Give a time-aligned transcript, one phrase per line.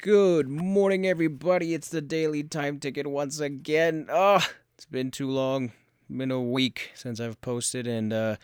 [0.00, 1.74] Good morning, everybody.
[1.74, 4.06] It's the Daily Time Ticket once again.
[4.08, 5.72] Oh, it's been too long.
[6.08, 8.36] Been a week since I've posted, and uh,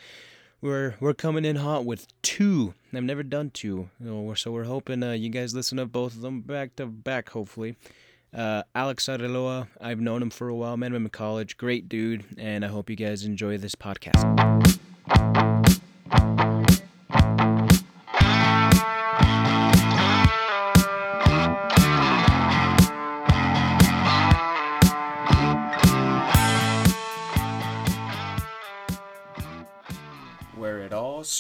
[0.61, 2.75] we're we're coming in hot with two.
[2.93, 3.89] I've never done two,
[4.35, 7.29] so we're hoping uh, you guys listen to both of them back to back.
[7.29, 7.77] Hopefully,
[8.35, 9.69] uh, Alex Arreola.
[9.81, 10.77] I've known him for a while.
[10.77, 11.57] Met him in college.
[11.57, 14.25] Great dude, and I hope you guys enjoy this podcast.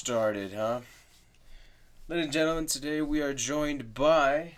[0.05, 0.81] Started, huh?
[2.09, 4.53] Ladies and gentlemen, today we are joined by.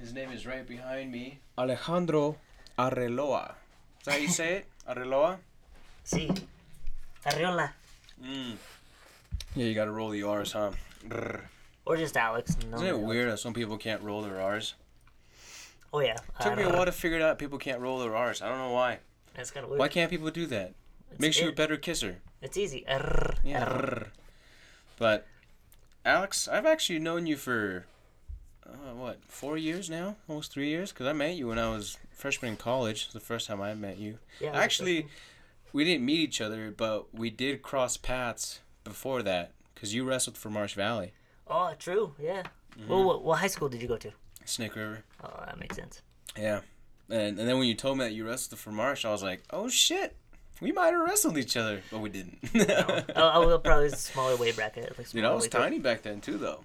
[0.00, 1.40] His name is right behind me.
[1.58, 2.36] Alejandro
[2.78, 3.54] Arreola.
[3.98, 4.66] Is that how you say it?
[4.88, 5.38] Arreola?
[6.04, 6.40] Sí.
[7.26, 7.70] Arreola.
[8.24, 8.54] Mm.
[9.56, 10.70] Yeah, you gotta roll the R's, huh?
[11.04, 11.40] Brr.
[11.84, 12.56] Or just Alex.
[12.70, 14.74] No, Isn't it weird that some people can't roll their R's?
[15.92, 16.14] Oh, yeah.
[16.40, 18.40] took me a while to figure out people can't roll their R's.
[18.40, 19.00] I don't know why.
[19.34, 19.80] That's kind of weird.
[19.80, 20.74] Why can't people do that?
[21.10, 22.18] It's Makes you a better kisser.
[22.40, 22.84] It's easy.
[22.86, 23.34] Arr.
[23.42, 23.64] Yeah.
[23.64, 24.06] Arr.
[25.00, 25.26] But,
[26.04, 27.86] Alex, I've actually known you for,
[28.66, 30.16] uh, what, four years now?
[30.28, 30.92] Almost three years?
[30.92, 33.10] Because I met you when I was freshman in college.
[33.10, 34.18] The first time I met you.
[34.40, 35.06] Yeah, I was a Actually,
[35.72, 39.52] we didn't meet each other, but we did cross paths before that.
[39.74, 41.12] Because you wrestled for Marsh Valley,
[41.48, 42.14] Oh, true.
[42.22, 42.42] Yeah.
[42.78, 42.88] Mm-hmm.
[42.88, 44.12] Well, what, what high school did you go to?
[44.44, 45.02] Snake River.
[45.24, 46.02] Oh, that makes sense.
[46.38, 46.60] Yeah.
[47.08, 49.42] And, and then when you told me that you wrestled for Marsh, I was like,
[49.50, 50.14] oh shit.
[50.60, 52.38] We might have wrestled each other, but we didn't.
[52.54, 54.96] I, I was probably a smaller weight bracket.
[54.98, 55.64] Like Dude, I was bracket.
[55.70, 56.64] tiny back then too, though.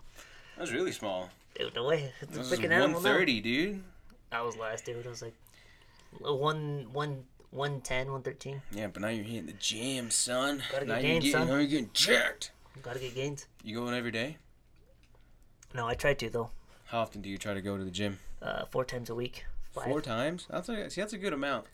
[0.57, 1.29] I was really small.
[1.57, 2.11] Dude, no way.
[2.21, 3.01] It's I a was freaking animal.
[3.01, 3.83] 130, dude.
[4.31, 5.05] I was last, dude.
[5.05, 5.33] I was like
[6.19, 8.61] one, one, 110, 113.
[8.73, 10.61] Yeah, but now you're hitting the gym, son.
[10.71, 11.47] Gotta get now you're gains, getting, son.
[11.47, 12.51] now you're getting jacked.
[12.81, 13.47] Gotta get gains.
[13.63, 14.37] You going every day?
[15.73, 16.49] No, I try to, though.
[16.87, 18.19] How often do you try to go to the gym?
[18.41, 19.45] Uh, four times a week.
[19.73, 19.85] Five.
[19.85, 20.45] Four times?
[20.49, 21.65] That's a, see, that's a good amount.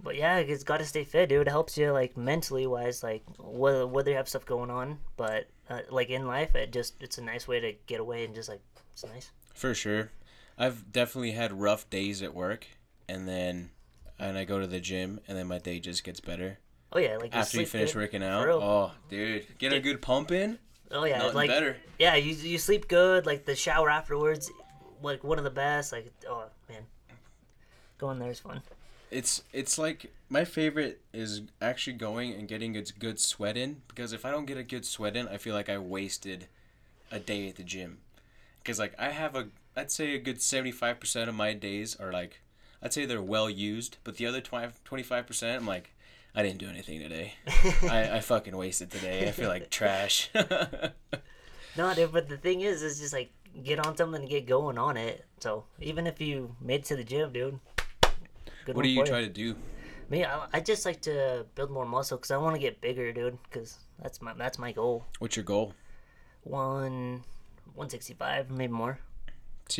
[0.00, 1.46] But yeah, it's got to stay fit, dude.
[1.46, 5.48] It helps you like mentally wise, like whether whether you have stuff going on, but
[5.70, 8.48] uh, like in life, it just it's a nice way to get away and just
[8.48, 8.60] like
[8.92, 9.30] it's nice.
[9.54, 10.10] For sure.
[10.58, 12.66] I've definitely had rough days at work,
[13.08, 13.70] and then
[14.18, 16.58] and I go to the gym, and then my day just gets better.
[16.92, 18.00] Oh yeah, like After you finish good.
[18.00, 20.58] working out, oh, dude, get a good pump in.
[20.92, 21.76] Oh yeah, like better.
[21.98, 23.26] yeah, you you sleep good.
[23.26, 24.50] Like the shower afterwards,
[25.02, 25.90] like one of the best.
[25.92, 26.82] Like oh man,
[27.98, 28.62] going there is fun.
[29.14, 34.12] It's it's like my favorite is actually going and getting a good sweat in because
[34.12, 36.48] if I don't get a good sweat in, I feel like I wasted
[37.12, 37.98] a day at the gym.
[38.62, 41.94] Because like I have a I'd say a good seventy five percent of my days
[41.94, 42.40] are like
[42.82, 45.94] I'd say they're well used, but the other 25 percent I'm like
[46.34, 47.34] I didn't do anything today.
[47.88, 49.28] I, I fucking wasted today.
[49.28, 50.30] I feel like trash.
[51.76, 53.32] No, dude, but the thing is, is just like
[53.62, 55.24] get on something and get going on it.
[55.40, 57.58] So even if you made it to the gym, dude.
[58.64, 59.56] Good what do you for try to do?
[60.10, 63.12] Me, I, I just like to build more muscle because I want to get bigger,
[63.12, 63.38] dude.
[63.44, 65.06] Because that's my that's my goal.
[65.18, 65.74] What's your goal?
[66.42, 67.22] One,
[67.74, 68.98] one sixty five, maybe more.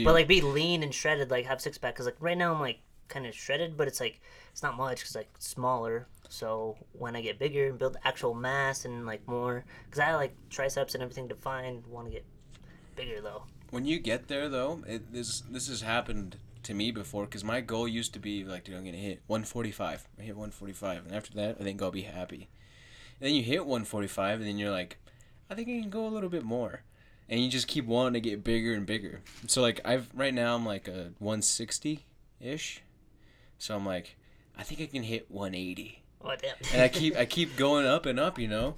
[0.03, 1.95] But like be lean and shredded, like have six pack.
[1.97, 2.78] Cause like right now I'm like
[3.09, 5.03] kind of shredded, but it's like it's not much.
[5.03, 6.06] Cause like smaller.
[6.31, 10.34] So when I get bigger and build actual mass and like more, cause I like
[10.49, 11.87] triceps and everything defined.
[11.87, 12.25] Want to get
[12.97, 13.43] bigger though.
[13.71, 17.61] when you get there though it, this this has happened to me before because my
[17.61, 21.33] goal used to be like dude i'm gonna hit 145 i hit 145 and after
[21.35, 22.49] that i think i'll be happy.
[23.21, 24.99] And then you hit 145 and then you're like
[25.49, 26.83] i think i can go a little bit more.
[27.29, 29.21] And you just keep wanting to get bigger and bigger.
[29.47, 32.05] So like i've right now i'm like a 160
[32.41, 32.83] ish
[33.59, 34.17] so i'm like
[34.59, 36.57] i think i can hit 180 Oh damn.
[36.73, 38.77] and I keep I keep going up and up, you know,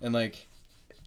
[0.00, 0.46] and like,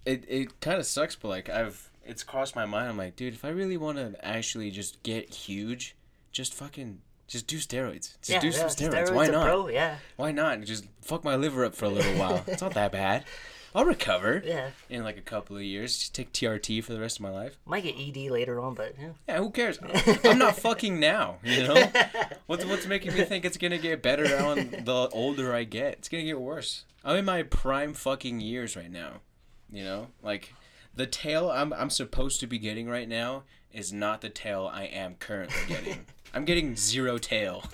[0.05, 2.89] it it kind of sucks, but like I've it's crossed my mind.
[2.89, 5.95] I'm like, dude, if I really want to actually just get huge,
[6.37, 8.15] just fucking just do steroids.
[8.19, 9.13] Just yeah, do some yeah, steroids.
[9.13, 9.45] Why not?
[9.45, 10.61] Pro, yeah, Why not?
[10.61, 12.43] Just fuck my liver up for a little while.
[12.47, 13.25] it's not that bad.
[13.75, 14.69] I'll recover yeah.
[14.89, 15.97] in like a couple of years.
[15.97, 17.59] Just take TRT for the rest of my life.
[17.65, 19.09] Might get ED later on, but yeah.
[19.27, 19.77] Yeah, who cares?
[20.23, 21.91] I'm not fucking now, you know?
[22.45, 25.93] What's what's making me think it's gonna get better on the older I get?
[25.93, 26.85] It's gonna get worse.
[27.03, 29.21] I'm in my prime fucking years right now.
[29.69, 30.07] You know?
[30.23, 30.53] Like
[30.95, 34.85] the tail I'm I'm supposed to be getting right now is not the tail I
[34.85, 36.05] am currently getting.
[36.33, 37.63] I'm getting zero tail.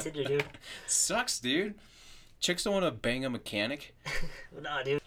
[0.00, 0.44] Tinder, dude.
[0.86, 1.74] Sucks, dude.
[2.40, 3.94] Chicks don't want to bang a mechanic.
[4.62, 5.00] Nah, dude.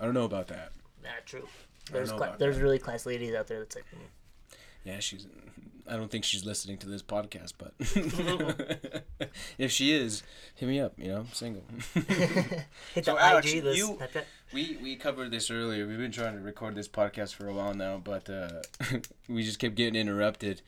[0.00, 0.72] I don't know about that.
[1.02, 1.46] Nah, true.
[1.90, 4.56] There's cla- there's really class ladies out there that's like, mm.
[4.84, 5.26] Yeah, she's.
[5.90, 7.72] I don't think she's listening to this podcast, but
[9.58, 10.22] if she is,
[10.54, 10.92] hit me up.
[10.98, 11.64] You know, I'm single.
[12.94, 13.98] Hit So, the Alex, IG, the you-
[14.52, 15.86] we we covered this earlier.
[15.86, 18.60] We've been trying to record this podcast for a while now, but uh,
[19.28, 20.60] we just kept getting interrupted.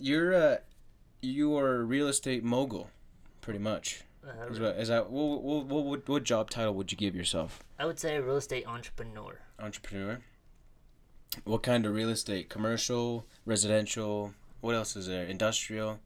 [0.00, 0.56] You're uh,
[1.20, 2.90] you are a real estate mogul,
[3.40, 4.02] pretty much.
[4.50, 7.60] Is, what, is that what, what, what, what, what job title would you give yourself?
[7.78, 9.40] I would say real estate entrepreneur.
[9.58, 10.20] Entrepreneur.
[11.44, 12.48] What kind of real estate?
[12.48, 14.34] Commercial, residential.
[14.60, 15.24] What else is there?
[15.24, 16.00] Industrial.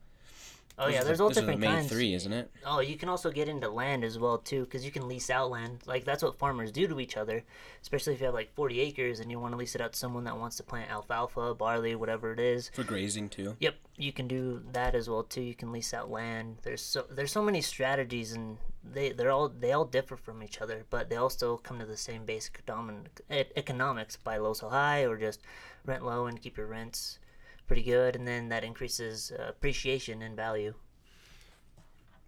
[0.77, 1.89] Oh Those yeah, there's the, all different the main kinds.
[1.89, 2.51] three, isn't it?
[2.67, 5.51] Oh, you can also get into land as well too, because you can lease out
[5.51, 5.83] land.
[5.87, 7.45] Like that's what farmers do to each other,
[7.81, 9.99] especially if you have like 40 acres and you want to lease it out to
[9.99, 12.71] someone that wants to plant alfalfa, barley, whatever it is.
[12.75, 13.57] For grazing too.
[13.61, 15.43] Yep, you can do that as well too.
[15.43, 16.57] You can lease out land.
[16.63, 20.61] There's so there's so many strategies, and they they're all they all differ from each
[20.61, 24.71] other, but they all still come to the same basic dominant economics: buy low, sell
[24.71, 25.41] high, or just
[25.87, 27.21] rent low and keep your rents
[27.67, 30.75] pretty good, and then that increases uh, appreciation in value.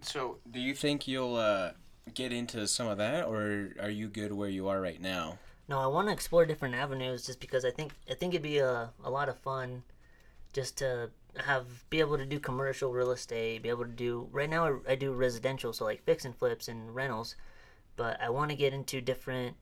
[0.00, 1.70] So, do you think you'll uh,
[2.14, 5.38] get into some of that, or are you good where you are right now?
[5.68, 8.58] No, I want to explore different avenues just because I think I think it'd be
[8.58, 9.82] a, a lot of fun
[10.52, 14.48] just to have be able to do commercial real estate, be able to do right
[14.48, 17.34] now I, I do residential, so like fix and flips and rentals,
[17.96, 19.56] but I want to get into different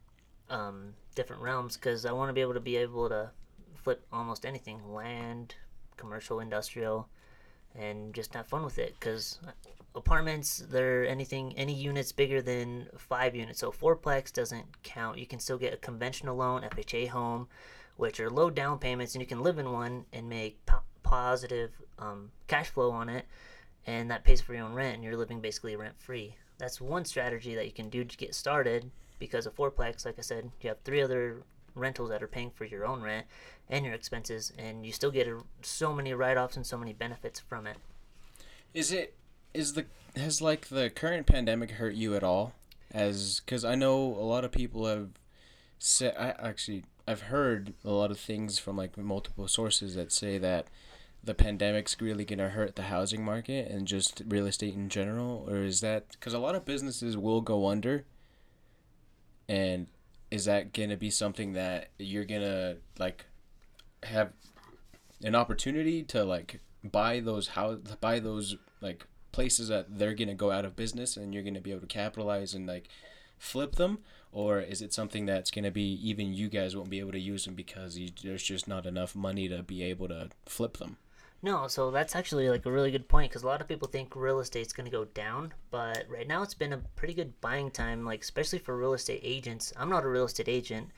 [0.51, 3.31] um, different realms because I want to be able to be able to
[3.83, 5.55] flip almost anything, land,
[5.97, 7.09] commercial, industrial,
[7.75, 8.95] and just have fun with it.
[8.99, 9.39] Because
[9.95, 13.61] apartments they're anything any units bigger than five units.
[13.61, 15.19] So fourplex doesn't count.
[15.19, 17.49] You can still get a conventional loan fha home
[17.97, 21.71] which are low down payments and you can live in one and make po- positive
[21.99, 23.27] um, cash flow on it
[23.87, 27.05] and that pays for your own rent and you're living basically rent free that's one
[27.05, 30.69] strategy that you can do to get started because a fourplex like i said you
[30.69, 31.43] have three other
[31.75, 33.27] rentals that are paying for your own rent
[33.69, 37.41] and your expenses and you still get a, so many write-offs and so many benefits
[37.41, 37.77] from it
[38.73, 39.15] Is it
[39.53, 39.87] is the
[40.17, 42.55] has like the current pandemic hurt you at all?
[42.91, 45.11] As because I know a lot of people have
[45.79, 46.15] said.
[46.19, 50.67] I actually I've heard a lot of things from like multiple sources that say that
[51.23, 55.59] the pandemic's really gonna hurt the housing market and just real estate in general, or
[55.59, 58.05] is that because a lot of businesses will go under?
[59.49, 59.87] And
[60.35, 63.27] is that gonna be something that you're gonna like
[64.03, 64.33] have
[65.23, 70.51] an opportunity to like buy those house buy those like places that they're gonna go
[70.51, 72.89] out of business and you're gonna be able to capitalize and like
[73.39, 74.01] flip them?
[74.33, 77.45] Or is it something that's gonna be even you guys won't be able to use
[77.45, 80.97] them because you, there's just not enough money to be able to flip them
[81.45, 84.17] No, so that's actually like a really good point because a lot of people think
[84.17, 87.71] real estate's going to go down, but right now it's been a pretty good buying
[87.71, 89.71] time, like especially for real estate agents.
[89.77, 90.89] I'm not a real estate agent,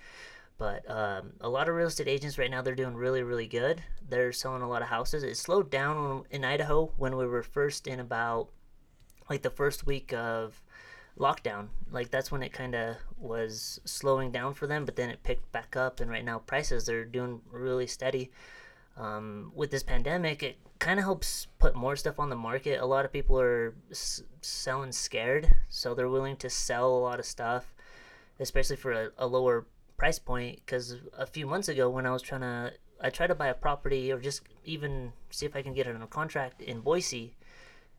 [0.56, 3.82] but um, a lot of real estate agents right now they're doing really really good.
[4.08, 5.24] They're selling a lot of houses.
[5.24, 8.50] It slowed down in Idaho when we were first in about
[9.28, 10.62] like the first week of
[11.18, 11.70] lockdown.
[11.90, 15.50] Like that's when it kind of was slowing down for them, but then it picked
[15.50, 18.30] back up, and right now prices they're doing really steady
[18.96, 22.80] um, with this pandemic, it kind of helps put more stuff on the market.
[22.80, 27.18] A lot of people are s- selling scared, so they're willing to sell a lot
[27.18, 27.74] of stuff,
[28.40, 29.66] especially for a, a lower
[29.96, 30.60] price point.
[30.64, 33.54] Because a few months ago, when I was trying to, I tried to buy a
[33.54, 37.36] property or just even see if I can get it on a contract in Boise,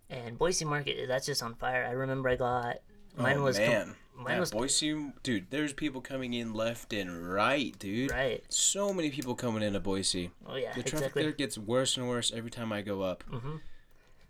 [0.10, 1.86] and Boise market that's just on fire.
[1.86, 2.78] I remember I got
[3.18, 6.92] mine oh, was com- man mine yeah, was boise dude there's people coming in left
[6.94, 8.44] and right dude right.
[8.50, 11.22] so many people coming into boise Oh yeah, the traffic exactly.
[11.24, 13.60] there gets worse and worse every time i go up Mhm.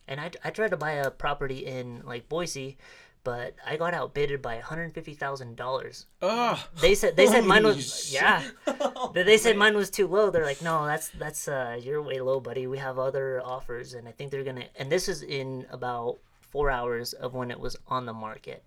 [0.09, 2.77] And I, I tried to buy a property in like Boise,
[3.25, 6.05] but I got outbidded by one hundred fifty thousand dollars.
[6.21, 8.13] oh They said they said mine was shit.
[8.21, 8.41] yeah.
[9.13, 10.29] They- they said mine was too low.
[10.29, 12.67] They're like, no, that's that's uh you're way low, buddy.
[12.67, 14.67] We have other offers, and I think they're gonna.
[14.79, 18.63] And this is in about four hours of when it was on the market.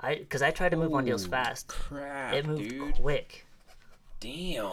[0.00, 1.68] I because I tried to move on deals fast.
[1.68, 3.46] crap It moved dude quick.
[4.20, 4.72] Damn.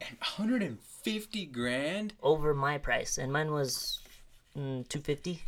[0.00, 2.14] And 150 grand?
[2.22, 4.00] over my price, and mine was
[4.56, 5.42] mm, 250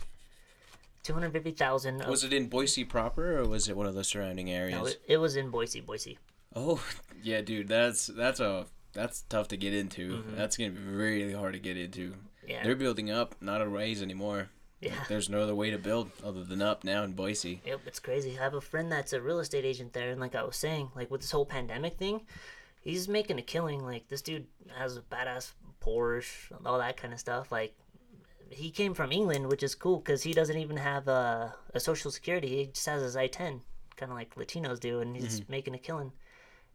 [1.02, 2.05] 250,000.
[2.07, 4.79] Was it in Boise proper or was it one of the surrounding areas?
[4.79, 6.19] No, it, it was in Boise, Boise.
[6.55, 6.83] oh,
[7.23, 10.19] yeah, dude, that's that's a that's tough to get into.
[10.19, 10.37] Mm-hmm.
[10.37, 12.14] That's going to be really hard to get into.
[12.47, 12.62] Yeah.
[12.64, 14.50] They're building up, not a raise anymore.
[14.80, 14.94] Yeah.
[15.08, 17.60] There's no other way to build other than up now in Boise.
[17.66, 18.38] Yep, it's crazy.
[18.38, 20.90] I have a friend that's a real estate agent there, and like I was saying,
[20.96, 22.22] like with this whole pandemic thing,
[22.80, 23.84] he's making a killing.
[23.84, 24.46] Like this dude
[24.76, 25.52] has a badass
[25.84, 27.52] Porsche, all that kind of stuff.
[27.52, 27.75] Like
[28.50, 32.10] he came from England, which is cool because he doesn't even have a, a social
[32.10, 32.49] security.
[32.49, 33.60] He just has his ITIN,
[33.96, 35.52] kind of like Latinos do, and he's mm-hmm.
[35.52, 36.12] making a killing.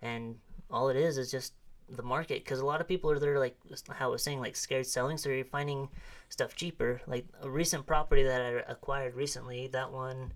[0.02, 0.38] And
[0.70, 1.54] all it is is just
[1.90, 3.58] the market because a lot of people are there like
[3.90, 5.90] how I was saying like scared selling, so you're finding
[6.30, 7.02] stuff cheaper.
[7.08, 10.34] Like a recent property that I acquired recently, that one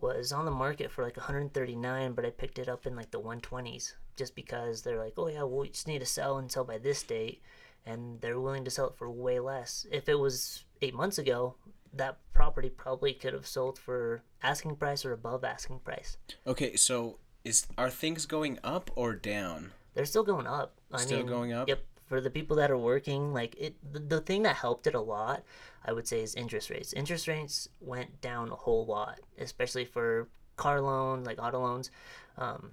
[0.00, 3.20] was on the market for like 139, but I picked it up in like the
[3.20, 6.78] 120s just because they're like, oh yeah, we just need to sell and sell by
[6.78, 7.42] this date,
[7.86, 9.86] and they're willing to sell it for way less.
[9.90, 11.56] If it was eight months ago,
[11.92, 16.16] that property probably could have sold for asking price or above asking price.
[16.46, 19.72] Okay, so is are things going up or down?
[19.94, 20.74] They're still going up.
[20.96, 21.68] Still mean, going up?
[21.68, 21.84] Yep.
[22.06, 25.00] For the people that are working, like it, the, the thing that helped it a
[25.00, 25.44] lot,
[25.84, 26.92] I would say, is interest rates.
[26.92, 31.90] Interest rates went down a whole lot, especially for car loan, like auto loans,
[32.36, 32.72] um,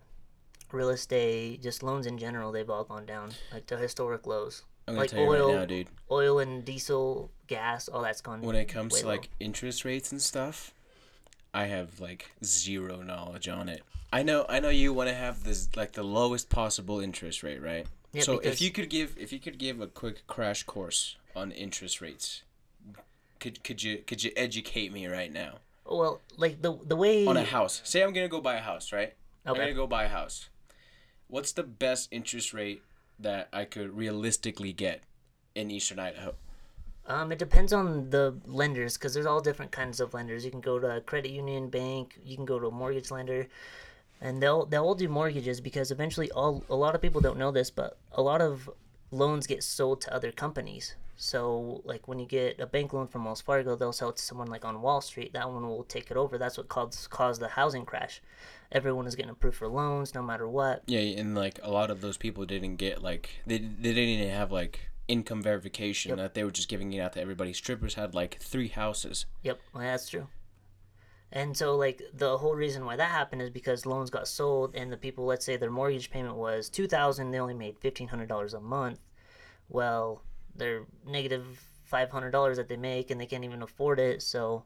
[0.72, 2.52] real estate, just loans in general.
[2.52, 4.64] They've all gone down like to historic lows.
[4.88, 5.88] I'm gonna like tell you oil, right now, dude.
[6.10, 8.42] oil and diesel, gas, all that's gone.
[8.42, 9.12] When it comes to low.
[9.12, 10.74] like interest rates and stuff,
[11.54, 13.84] I have like zero knowledge on it.
[14.12, 17.62] I know I know you want to have this like the lowest possible interest rate,
[17.62, 17.86] right?
[18.14, 21.52] Yeah, so if you could give if you could give a quick crash course on
[21.52, 22.44] interest rates,
[23.40, 25.56] could could you could you educate me right now
[25.90, 27.82] well, like the the way on a house?
[27.84, 29.14] Say I'm gonna go buy a house, right?
[29.46, 29.50] Okay.
[29.50, 30.50] I'm gonna go buy a house.
[31.28, 32.82] What's the best interest rate
[33.20, 35.02] that I could realistically get
[35.56, 36.36] in Eastern Idaho?
[37.08, 40.44] Um, it depends on the lenders because there's all different kinds of lenders.
[40.44, 42.20] You can go to a credit union, bank.
[42.24, 43.48] You can go to a mortgage lender,
[44.20, 47.52] and they'll they'll all do mortgages because eventually all a lot of people don't know
[47.52, 48.70] this, but a lot of
[49.12, 50.96] loans get sold to other companies.
[51.16, 54.22] So like when you get a bank loan from Wells Fargo, they'll sell it to
[54.22, 55.34] someone like on Wall Street.
[55.34, 56.38] That one will take it over.
[56.38, 58.22] That's what caused caused the housing crash.
[58.72, 60.84] Everyone is getting approved for loans no matter what.
[60.88, 64.30] Yeah, and like a lot of those people didn't get like they they didn't even
[64.30, 67.54] have like income verification that they were just giving it out to everybody.
[67.54, 69.26] Strippers had like three houses.
[69.44, 70.28] Yep, well, that's true.
[71.32, 74.90] And so, like, the whole reason why that happened is because loans got sold, and
[74.92, 78.30] the people, let's say their mortgage payment was two thousand, they only made fifteen hundred
[78.30, 79.00] dollars a month.
[79.68, 80.24] Well,
[80.56, 81.46] they're negative
[81.84, 84.22] five hundred dollars that they make, and they can't even afford it.
[84.22, 84.64] So,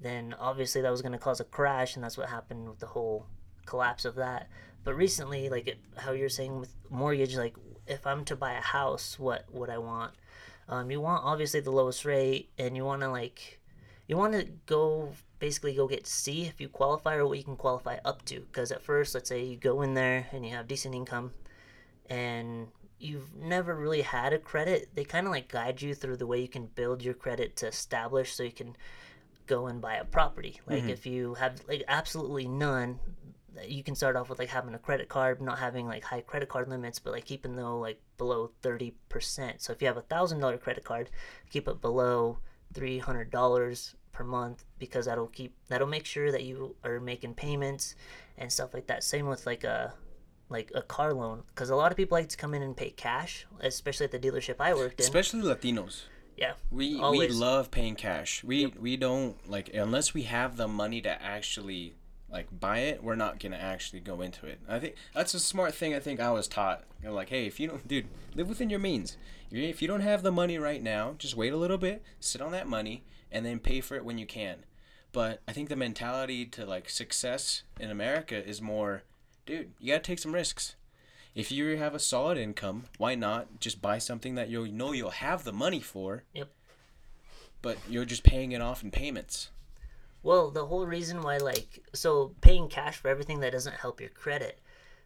[0.00, 2.86] then obviously that was going to cause a crash, and that's what happened with the
[2.86, 3.26] whole
[3.66, 4.48] collapse of that.
[4.84, 7.54] But recently, like it, how you're saying with mortgage, like
[7.90, 10.12] if I'm to buy a house, what would I want?
[10.68, 13.60] Um, you want obviously the lowest rate, and you want to like,
[14.06, 17.56] you want to go basically go get see if you qualify or what you can
[17.56, 18.40] qualify up to.
[18.40, 21.32] Because at first, let's say you go in there and you have decent income,
[22.08, 22.68] and
[22.98, 24.90] you've never really had a credit.
[24.94, 27.66] They kind of like guide you through the way you can build your credit to
[27.66, 28.76] establish, so you can
[29.46, 30.60] go and buy a property.
[30.68, 33.00] Like if you have like absolutely none,
[33.66, 36.48] you can start off with like having a credit card, not having like high credit
[36.48, 39.60] card limits, but like keeping though like below thirty percent.
[39.60, 41.10] So if you have a thousand dollar credit card,
[41.50, 42.38] keep it below
[42.72, 47.34] three hundred dollars per month because that'll keep that'll make sure that you are making
[47.34, 47.94] payments
[48.38, 49.02] and stuff like that.
[49.04, 49.94] Same with like a
[50.48, 52.90] like a car loan because a lot of people like to come in and pay
[52.90, 55.04] cash, especially at the dealership I worked in.
[55.04, 56.02] Especially Latinos.
[56.36, 58.42] yeah, We we love paying cash.
[58.44, 61.94] We we don't like unless we have the money to actually
[62.32, 64.60] like buy it, we're not gonna actually go into it.
[64.68, 65.94] I think that's a smart thing.
[65.94, 66.84] I think I was taught.
[67.02, 69.16] Like, hey, if you don't, dude, live within your means.
[69.50, 72.02] If you- If you don't have the money right now, just wait a little bit,
[72.20, 74.64] sit on that money, and then pay for it when you can.
[75.12, 79.02] But I think the mentality to like success in America is more,
[79.46, 80.76] dude, you gotta take some risks.
[81.34, 85.10] If you have a solid income, why not just buy something that you know you'll
[85.10, 86.24] have the money for?
[86.34, 86.48] Yep.
[87.62, 89.50] But you're just paying it off in payments.
[90.22, 94.10] Well, the whole reason why, like, so paying cash for everything that doesn't help your
[94.10, 94.60] credit.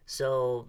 [0.05, 0.67] So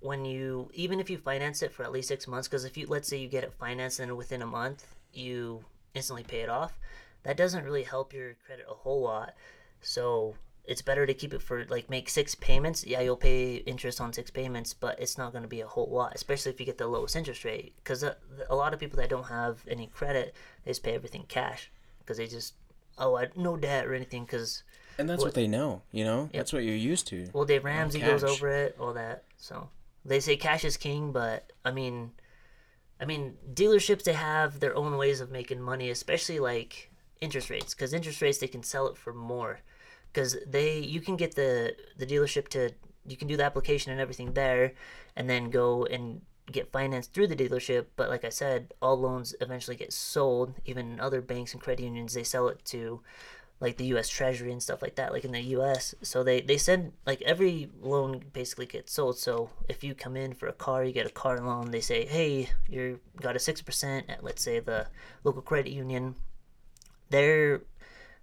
[0.00, 2.86] when you, even if you finance it for at least six months, because if you,
[2.88, 5.64] let's say you get it financed and within a month you
[5.94, 6.78] instantly pay it off,
[7.22, 9.34] that doesn't really help your credit a whole lot.
[9.80, 12.84] So it's better to keep it for, like, make six payments.
[12.84, 15.88] Yeah, you'll pay interest on six payments, but it's not going to be a whole
[15.90, 17.72] lot, especially if you get the lowest interest rate.
[17.76, 18.14] Because a, uh,
[18.50, 22.16] a lot of people that don't have any credit, they just pay everything cash because
[22.16, 22.54] they just
[22.98, 24.62] oh, I no debt or anything because
[24.98, 26.28] And that's what, they know, you know?
[26.32, 27.28] That's what you're used to.
[27.32, 29.24] well, Dave Ramsey goes over it, all that.
[29.36, 29.68] So
[30.04, 32.12] they say cash is king, but I mean,
[33.00, 37.74] I mean, dealerships they have their own ways of making money, especially like interest rates,
[37.74, 39.60] because interest rates they can sell it for more,
[40.12, 42.70] because they you can get the the dealership to
[43.06, 44.72] you can do the application and everything there,
[45.14, 47.86] and then go and get financed through the dealership.
[47.96, 50.54] But like I said, all loans eventually get sold.
[50.64, 53.00] Even other banks and credit unions they sell it to
[53.58, 54.08] like the U.S.
[54.08, 55.94] Treasury and stuff like that, like in the U.S.
[56.02, 59.18] So they they said like every loan basically gets sold.
[59.18, 61.70] So if you come in for a car, you get a car loan.
[61.70, 64.88] They say, hey, you got a six percent at let's say the
[65.24, 66.16] local credit union.
[67.10, 67.62] They're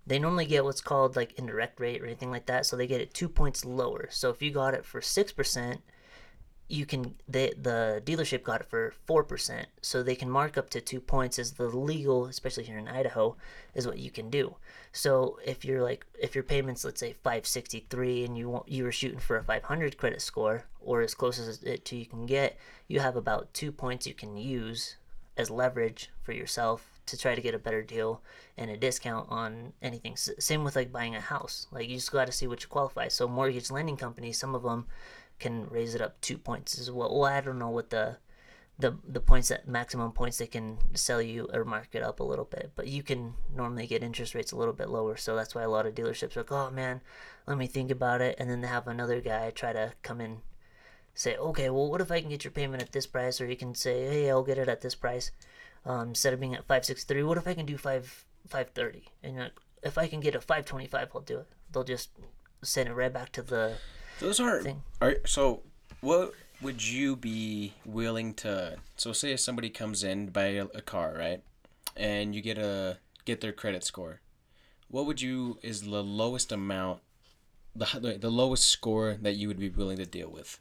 [0.05, 2.65] they normally get what's called like indirect rate or anything like that.
[2.65, 4.09] So they get it two points lower.
[4.11, 5.81] So if you got it for six percent,
[6.69, 10.69] you can the the dealership got it for four percent, so they can mark up
[10.71, 13.35] to two points as the legal, especially here in Idaho,
[13.75, 14.55] is what you can do.
[14.91, 18.69] So if you're like if your payments, let's say five sixty three, and you want
[18.69, 21.95] you were shooting for a five hundred credit score or as close as it to
[21.95, 24.97] you can get, you have about two points you can use
[25.37, 28.21] as leverage for yourself to try to get a better deal
[28.57, 30.15] and a discount on anything.
[30.15, 31.67] Same with like buying a house.
[31.71, 33.09] Like you just got to see what you qualify.
[33.09, 34.85] So mortgage lending companies, some of them
[35.39, 37.17] can raise it up two points as well.
[37.17, 38.17] Well, I don't know what the
[38.79, 42.23] the the points that maximum points they can sell you or mark it up a
[42.23, 45.15] little bit, but you can normally get interest rates a little bit lower.
[45.17, 47.01] So that's why a lot of dealerships are like, oh man,
[47.45, 50.41] let me think about it, and then they have another guy try to come in
[51.13, 53.39] say, okay, well, what if I can get your payment at this price?
[53.39, 55.31] Or you can say, hey, I'll get it at this price.
[55.85, 59.05] Um, instead of being at 563, what if I can do 5 530?
[59.21, 61.47] And you're like, if I can get a 525, I'll do it.
[61.71, 62.09] They'll just
[62.63, 63.75] send it right back to the.
[64.19, 64.83] Those are thing.
[65.01, 65.61] are so.
[66.01, 68.77] What would you be willing to?
[68.95, 71.41] So say if somebody comes in buy a, a car, right,
[71.95, 74.21] and you get a get their credit score.
[74.89, 77.01] What would you is the lowest amount,
[77.75, 80.59] the the lowest score that you would be willing to deal with?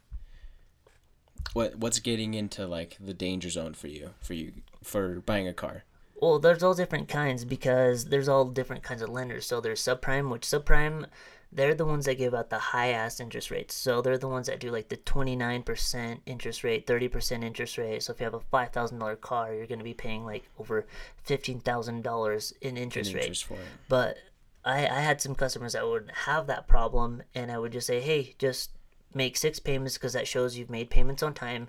[1.53, 5.53] What what's getting into like the danger zone for you for you for buying a
[5.53, 5.83] car?
[6.23, 9.45] Well, there's all different kinds because there's all different kinds of lenders.
[9.45, 11.07] So there's subprime, which subprime,
[11.55, 13.75] they're the ones that give out the high ass interest rates.
[13.75, 18.01] So they're the ones that do like the 29% interest rate, 30% interest rate.
[18.03, 20.85] So if you have a $5,000 car, you're going to be paying like over
[21.27, 23.21] $15,000 in interest An rate.
[23.23, 23.59] interest for it.
[23.87, 24.17] But
[24.65, 27.99] I, I had some customers that would have that problem, and I would just say,
[27.99, 28.71] hey, just
[29.13, 31.67] make six payments because that shows you've made payments on time,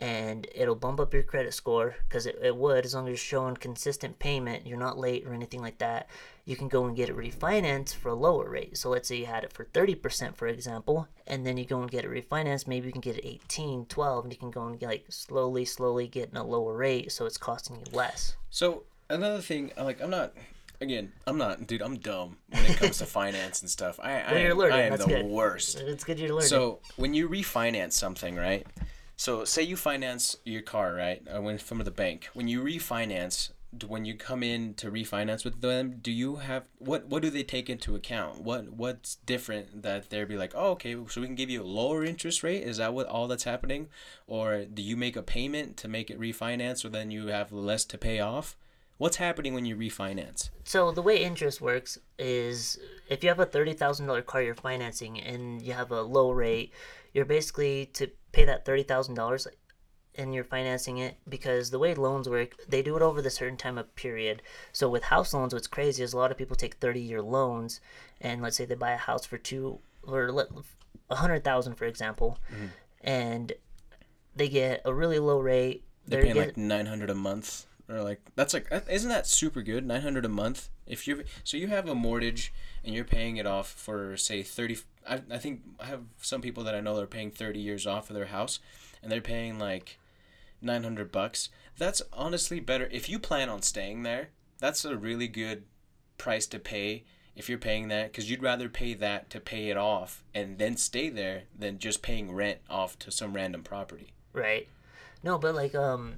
[0.00, 3.16] and it'll bump up your credit score because it, it would as long as you're
[3.18, 6.08] showing consistent payment, you're not late or anything like that.
[6.46, 8.78] You can go and get it refinanced for a lower rate.
[8.78, 11.90] So let's say you had it for 30%, for example, and then you go and
[11.90, 12.66] get it refinanced.
[12.66, 15.66] Maybe you can get it 18, 12, and you can go and get, like slowly,
[15.66, 18.36] slowly getting a lower rate, so it's costing you less.
[18.48, 20.32] So another thing, uh, like I'm not,
[20.80, 21.82] again, I'm not, dude.
[21.82, 24.00] I'm dumb when it comes to finance and stuff.
[24.02, 25.26] I, I, am, I am the good.
[25.26, 25.78] worst.
[25.78, 26.48] It's good you're learning.
[26.48, 28.66] So when you refinance something, right?
[29.20, 31.20] So say you finance your car, right?
[31.42, 32.30] When from the bank.
[32.32, 33.50] When you refinance,
[33.86, 37.04] when you come in to refinance with them, do you have what?
[37.04, 38.40] What do they take into account?
[38.40, 41.64] What What's different that they'll be like, oh, okay, so we can give you a
[41.64, 42.62] lower interest rate?
[42.62, 43.88] Is that what all that's happening,
[44.26, 47.84] or do you make a payment to make it refinance, so then you have less
[47.84, 48.56] to pay off?
[48.96, 50.48] What's happening when you refinance?
[50.64, 52.78] So the way interest works is
[53.10, 56.30] if you have a thirty thousand dollar car you're financing and you have a low
[56.30, 56.72] rate,
[57.12, 59.46] you're basically to pay that thirty thousand dollars
[60.16, 63.56] and you're financing it because the way loans work, they do it over the certain
[63.56, 64.42] time of period.
[64.72, 67.80] So with house loans, what's crazy is a lot of people take thirty year loans
[68.20, 70.46] and let's say they buy a house for two or
[71.08, 72.66] a hundred thousand for example, mm-hmm.
[73.02, 73.52] and
[74.34, 75.84] they get a really low rate.
[76.06, 79.26] They're They're paying get- like nine hundred a month, or like that's like isn't that
[79.26, 79.86] super good?
[79.86, 80.70] Nine hundred a month.
[80.90, 82.52] If you so you have a mortgage
[82.84, 84.78] and you're paying it off for say thirty.
[85.08, 87.86] I, I think I have some people that I know that are paying thirty years
[87.86, 88.58] off of their house,
[89.02, 89.98] and they're paying like
[90.60, 91.48] nine hundred bucks.
[91.78, 94.30] That's honestly better if you plan on staying there.
[94.58, 95.64] That's a really good
[96.18, 99.76] price to pay if you're paying that because you'd rather pay that to pay it
[99.76, 104.12] off and then stay there than just paying rent off to some random property.
[104.32, 104.68] Right.
[105.22, 106.16] No, but like um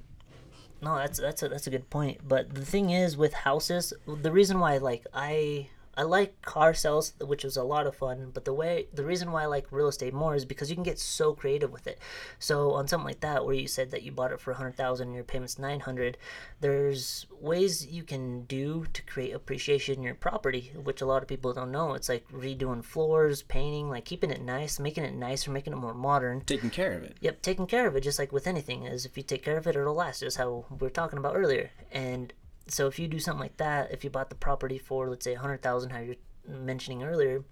[0.83, 2.27] no, that's that's a that's a good point.
[2.27, 7.13] But the thing is with houses, the reason why like I I like car sales,
[7.21, 9.87] which was a lot of fun, but the way the reason why I like real
[9.87, 11.99] estate more is because you can get so creative with it.
[12.39, 14.75] So on something like that where you said that you bought it for a hundred
[14.75, 16.17] thousand and your payment's nine hundred,
[16.61, 21.27] there's ways you can do to create appreciation in your property, which a lot of
[21.27, 21.93] people don't know.
[21.93, 25.93] It's like redoing floors, painting, like keeping it nice, making it nicer, making it more
[25.93, 26.41] modern.
[26.41, 27.17] Taking care of it.
[27.21, 29.67] Yep, taking care of it, just like with anything, is if you take care of
[29.67, 31.69] it, it'll last, just how we are talking about earlier.
[31.91, 32.33] And
[32.67, 35.33] so if you do something like that, if you bought the property for, let's say,
[35.33, 36.15] hundred thousand, how you're
[36.47, 37.43] mentioning earlier,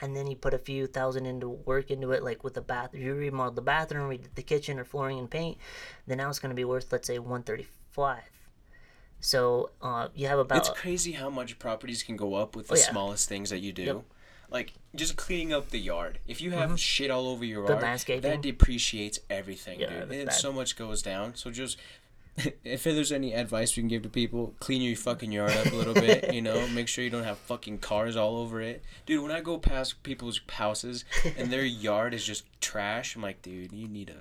[0.00, 2.94] and then you put a few thousand into work into it, like with the bath,
[2.94, 5.58] you remodeled the bathroom, redid the kitchen or flooring and paint,
[6.06, 8.22] then now it's going to be worth, let's say, one thirty-five.
[9.20, 12.74] So uh, you have about It's crazy how much properties can go up with the
[12.74, 12.90] Oh, yeah.
[12.90, 13.82] smallest things that you do.
[13.82, 13.96] Yep.
[13.96, 14.52] Mm-hmm.
[14.52, 16.20] Like just cleaning up the yard.
[16.26, 17.82] If you have shit all over your yard,
[18.22, 20.12] that depreciates everything, Yeah, dude.
[20.12, 20.32] And bad.
[20.34, 21.34] so much goes down.
[21.34, 21.76] So just
[22.64, 25.74] if there's any advice we can give to people, clean your fucking yard up a
[25.74, 28.82] little bit, you know, make sure you don't have fucking cars all over it.
[29.06, 31.04] Dude, when I go past people's houses
[31.36, 34.20] and their yard is just trash, I'm like, dude, you need to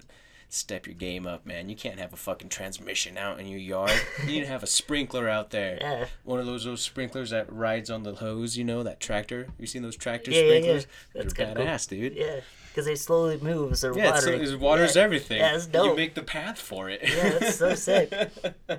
[0.49, 1.69] step your game up, man.
[1.69, 3.91] You can't have a fucking transmission out in your yard.
[4.21, 5.77] you need to have a sprinkler out there.
[5.81, 6.05] Yeah.
[6.23, 9.47] One of those those sprinklers that rides on the hose, you know, that tractor.
[9.59, 10.49] You seen those tractor Yeah, yeah, yeah.
[10.59, 10.87] sprinklers?
[11.13, 11.65] That's They're kinda cool.
[11.73, 12.15] badass, dude.
[12.15, 14.41] Yeah, because they slowly move as they're Yeah, watering.
[14.41, 15.01] it waters yeah.
[15.01, 15.37] everything.
[15.39, 17.01] Yeah, it's You make the path for it.
[17.03, 18.11] Yeah, that's so sick.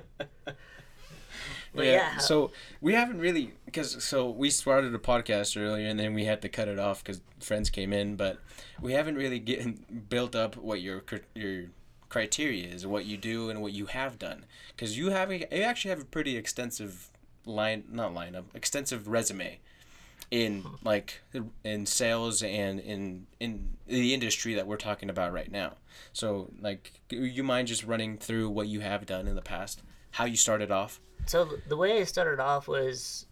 [1.73, 2.51] But yeah, how- So
[2.81, 6.49] we haven't really because so we started a podcast earlier and then we had to
[6.49, 8.39] cut it off because friends came in, but
[8.81, 11.03] we haven't really getting built up what your
[11.35, 11.65] your
[12.09, 14.45] criteria is, what you do and what you have done.
[14.75, 17.11] Because you have a, you actually have a pretty extensive
[17.45, 19.59] line, not lineup, extensive resume
[20.31, 20.75] in hmm.
[20.83, 21.21] like
[21.63, 25.73] in sales and in in the industry that we're talking about right now.
[26.13, 30.25] So like, you mind just running through what you have done in the past, how
[30.25, 30.99] you started off?
[31.29, 33.27] So the way I started off was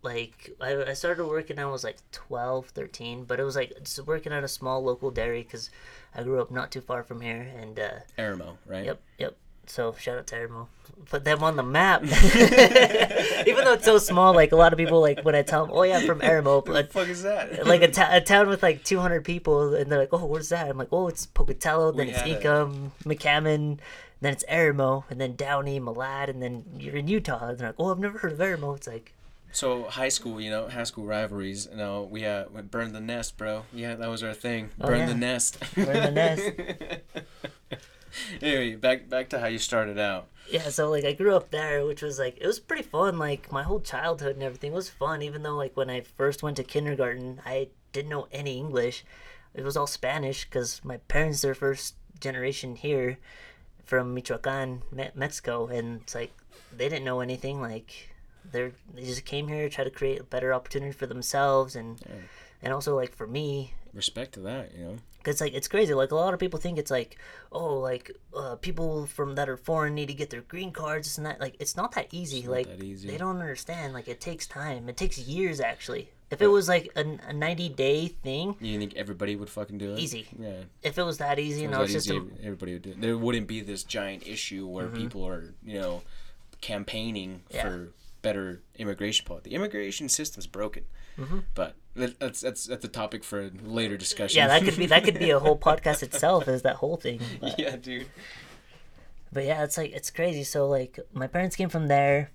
[0.00, 4.06] like I, I started working I was like 12, 13, but it was like just
[4.06, 5.68] working at a small local dairy because
[6.14, 7.46] I grew up not too far from here.
[7.60, 8.86] And uh, Arimo, right?
[8.86, 9.36] yep, yep.
[9.66, 10.68] So shout out to Arimo.
[11.10, 12.02] Put them on the map.
[13.46, 15.74] Even though it's so small, like a lot of people like when I tell them,
[15.76, 17.66] "Oh yeah, I'm from Arimo," What the fuck is that?
[17.66, 20.88] like a, town with like 200 people, and they're like, "Oh, where's that?" I'm like,
[20.90, 23.78] "Oh, it's Pocatello, then We it's a- Inkom, McCammon,
[24.20, 27.76] then it's Arimo, and then Downey, Malad, and then you're in Utah." And they're like,
[27.78, 29.14] "Oh, I've never heard of Arimo." It's like,
[29.52, 31.68] so high school, you know, high school rivalries.
[31.70, 33.64] You know, we uh, we burned the nest, bro.
[33.72, 34.70] Yeah, that was our thing.
[34.80, 35.06] Oh, Burn yeah.
[35.06, 35.58] the nest.
[35.74, 36.50] Burn the nest.
[38.42, 40.28] anyway, back back to how you started out.
[40.50, 40.68] yeah.
[40.68, 43.18] So like, I grew up there, which was like, it was pretty fun.
[43.18, 45.22] Like my whole childhood and everything was fun.
[45.22, 49.04] Even though like when I first went to kindergarten, I didn't know any English.
[49.54, 53.18] It was all Spanish because my parents are first generation here
[53.88, 56.30] from Michoacan, Me- Mexico, and it's like
[56.76, 57.60] they didn't know anything.
[57.60, 58.10] Like
[58.52, 61.98] they're they just came here to try to create a better opportunity for themselves and
[62.62, 64.96] and also like for me Respect to that, you know.
[65.18, 67.18] because like it's crazy like a lot of people think it's like
[67.50, 71.26] oh like uh, people from that are foreign need to get their green cards and
[71.26, 73.08] that like it's not that easy not like that easy.
[73.08, 76.90] they don't understand like it takes time it takes years actually if it was like
[76.96, 79.98] a, a 90 day thing You think everybody would fucking do it?
[79.98, 80.26] Easy.
[80.38, 80.52] Yeah.
[80.82, 82.90] if it was that easy and It our was that easy, system everybody would do
[82.90, 83.00] it.
[83.00, 86.02] There wouldn't be this giant issue where people are, you know,
[86.60, 87.62] campaigning Yeah.
[87.62, 89.50] for better immigration policy.
[89.50, 90.84] The immigration system's broken.
[91.18, 91.38] Mm-hmm.
[91.54, 94.36] But that's that's that's a topic for a later discussion.
[94.36, 97.20] yeah that could be that could be a whole podcast itself is that whole thing
[97.40, 98.06] but, yeah, dude.
[99.32, 102.30] but yeah it's like it's crazy so like my parents came from there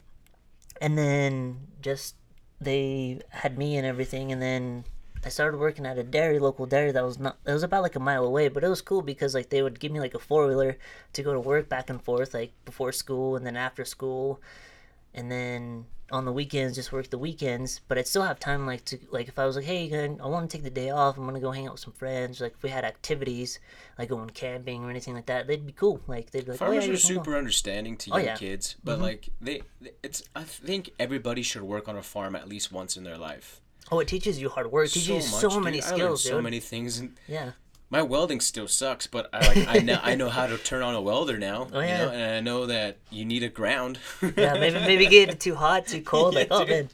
[0.82, 2.16] and then just
[2.64, 4.84] they had me and everything and then
[5.26, 7.96] i started working at a dairy local dairy that was not it was about like
[7.96, 10.20] a mile away but it was cool because like they would give me like a
[10.20, 10.78] four-wheeler
[11.14, 14.42] to go to work back and forth like before school and then after school
[15.14, 18.84] and then on the weekends just work the weekends but i'd still have time like
[18.86, 21.26] to like if i was like hey i want to take the day off i'm
[21.26, 23.60] gonna go hang out with some friends like if we had activities
[23.98, 26.66] like going camping or anything like that they'd be cool like they'd be like oh,
[26.66, 28.36] Farmers yeah, are you go." super understanding to Oh, young yeah.
[28.36, 29.04] kids, but mm-hmm.
[29.04, 29.62] like they,
[30.04, 30.24] it's.
[30.36, 33.62] I think everybody should work on a farm at least once in their life.
[33.92, 34.86] Oh, it teaches you hard work.
[34.88, 35.64] It teaches you so dude.
[35.64, 36.44] many skills, so dude.
[36.44, 37.52] many things, and Yeah.
[37.94, 39.08] My welding still sucks.
[39.08, 41.68] But I like I know I know how to turn on a welder now.
[41.74, 44.00] Oh, you know, and I know that you need a ground.
[44.36, 46.36] Yeah, maybe maybe get it too hot, too cold.
[46.36, 46.90] Like, Yeah, oh dude.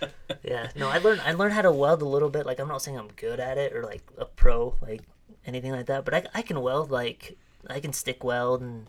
[0.00, 0.10] man.
[0.42, 0.70] Yeah.
[0.76, 2.46] No, I learned I learned how to weld a little bit.
[2.46, 5.02] Like, I'm not saying I'm good at it or like a pro, like
[5.44, 6.04] anything like that.
[6.04, 6.90] But I, I can weld.
[6.90, 7.36] Like,
[7.68, 8.86] I can stick weld and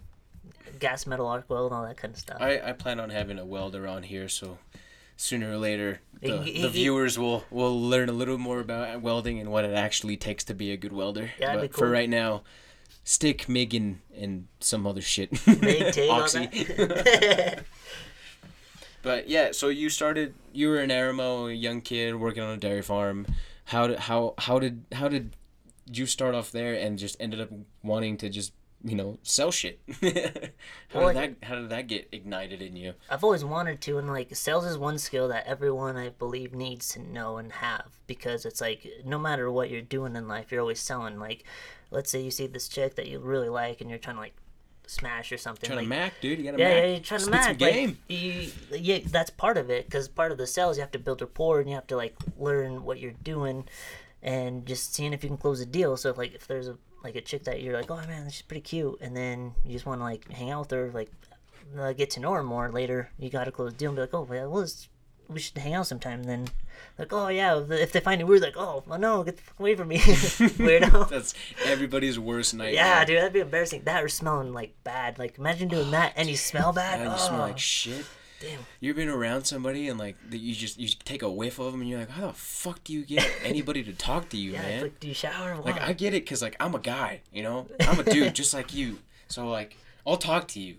[0.79, 2.37] gas metal arc weld and all that kind of stuff.
[2.39, 4.57] I, I plan on having a welder on here, so
[5.17, 8.59] sooner or later the, He- he- the he- viewers will will learn a little more
[8.61, 11.31] about welding and what it actually takes to be a good welder.
[11.39, 12.43] Yeah, but be for right now,
[13.03, 15.29] stick, MIG, and, and some other shit.
[16.09, 16.47] Oxy.
[19.03, 20.33] But yeah, so you started.
[20.53, 23.25] You were in Arimo, a young kid working on a dairy farm.
[23.65, 25.35] How did how how did how did
[25.91, 27.49] you start off there and just ended up
[27.83, 28.51] wanting to just
[28.87, 29.79] you know sell shit?
[30.01, 32.93] how Well, did like- that how did that get ignited in you?
[33.09, 36.89] I've always wanted to, and like sales is one skill that everyone I believe needs
[36.89, 40.61] to know and have because it's like no matter what you're doing in life, you're
[40.61, 41.19] always selling.
[41.19, 41.43] Like,
[41.91, 44.35] let's say you see this chick that you really like, and you're trying to like
[44.89, 45.67] smash or something.
[45.67, 46.39] Trying like, to mac, dude.
[46.39, 46.77] You gotta yeah, mac.
[46.83, 47.47] yeah, you're trying to mac.
[47.47, 47.97] Like, game.
[48.07, 51.21] you, yeah, that's part of it because part of the sales you have to build
[51.21, 53.67] rapport and you have to like learn what you're doing,
[54.21, 55.97] and just seeing if you can close a deal.
[55.97, 58.41] So if like if there's a like a chick that you're like, oh man, she's
[58.41, 61.11] pretty cute, and then you just want to like hang out with her, like
[61.77, 63.09] uh, get to know her more later.
[63.19, 64.89] You got to close the deal and be like, oh well, let's
[65.29, 66.21] we should hang out sometime.
[66.21, 66.47] And then
[66.97, 69.59] like, oh yeah, if they find you weird, like, oh well, no, get the fuck
[69.59, 71.09] away from me, weirdo.
[71.09, 71.33] That's
[71.65, 72.73] everybody's worst nightmare.
[72.73, 73.83] Yeah, dude, that'd be embarrassing.
[73.83, 75.19] That or smelling like bad.
[75.19, 76.99] Like, imagine doing that and you smell bad.
[76.99, 77.27] And you oh.
[77.27, 78.05] smell like shit.
[78.39, 78.59] Damn.
[78.79, 81.71] You ever been around somebody and like that you just you take a whiff of
[81.71, 84.51] them and you're like, how the fuck do you get anybody to talk to you,
[84.53, 84.81] Yeah, man?
[84.83, 85.57] like, do you shower?
[85.57, 85.81] Like?
[85.81, 88.73] I get it, cause like I'm a guy, you know, I'm a dude just like
[88.73, 88.99] you.
[89.27, 90.75] So like I'll talk to you,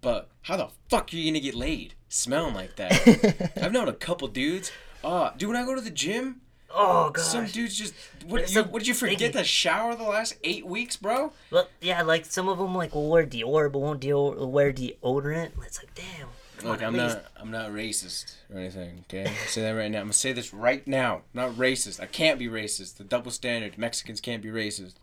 [0.00, 3.52] but how the fuck are you gonna get laid smelling like that?
[3.62, 4.72] I've known a couple dudes.
[5.04, 7.24] Uh, dude, when I go to the gym, oh gosh.
[7.24, 7.92] some dudes just
[8.26, 8.52] what?
[8.54, 9.32] You, what did you forget sticky.
[9.32, 11.32] to shower the last eight weeks, bro?
[11.50, 15.50] Well, yeah, like some of them like will wear Dior, but won't Dior wear deodorant.
[15.66, 16.28] It's like, damn.
[16.64, 19.04] Look, on, I'm least- not I'm not racist or anything.
[19.08, 19.98] Okay, I'll say that right now.
[19.98, 21.16] I'm gonna say this right now.
[21.16, 22.00] I'm not racist.
[22.00, 22.96] I can't be racist.
[22.96, 23.78] The double standard.
[23.78, 24.94] Mexicans can't be racist.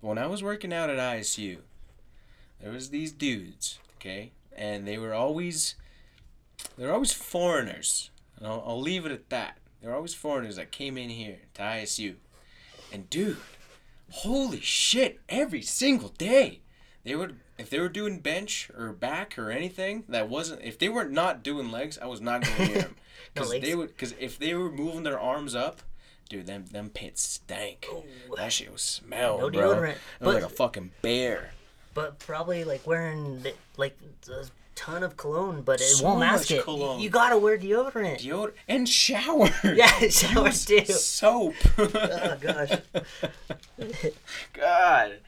[0.00, 1.58] But when I was working out at ISU,
[2.60, 3.78] there was these dudes.
[3.96, 5.74] Okay, and they were always
[6.76, 8.10] they're always foreigners.
[8.36, 9.58] And I'll, I'll leave it at that.
[9.82, 12.16] They're always foreigners that came in here to ISU,
[12.92, 13.38] and dude,
[14.10, 15.20] holy shit!
[15.28, 16.60] Every single day,
[17.04, 20.88] they would if they were doing bench or back or anything that wasn't if they
[20.88, 22.96] were not doing legs, I was not going near them
[23.34, 23.66] because legs?
[23.66, 25.82] they would because if they were moving their arms up,
[26.28, 27.86] dude, them them pits stank.
[27.92, 28.02] Ooh.
[28.36, 29.74] That shit was smell, No bro.
[29.74, 31.52] deodorant, It was like a fucking bear.
[31.92, 33.44] But probably like wearing
[33.76, 33.96] like
[34.28, 34.44] a
[34.76, 36.62] ton of cologne, but it So won't mask it.
[36.62, 37.00] cologne.
[37.00, 38.20] You gotta wear deodorant.
[38.20, 39.50] Deodorant and shower.
[39.64, 40.84] Yeah, shower too.
[40.86, 41.54] Soap.
[41.78, 42.72] Oh gosh.
[44.52, 45.18] God.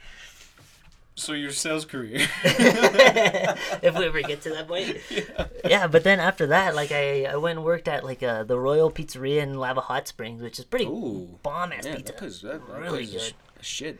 [1.15, 2.27] So your sales career.
[2.45, 4.97] if we ever get to that point.
[5.65, 5.87] Yeah.
[5.87, 8.91] but then after that, like I, I went and worked at like uh, the Royal
[8.91, 11.39] Pizzeria in Lava Hot Springs, which is pretty Ooh.
[11.43, 12.05] bomb ass pizza.
[12.05, 13.35] that place, that, Really good.
[13.61, 13.99] shit.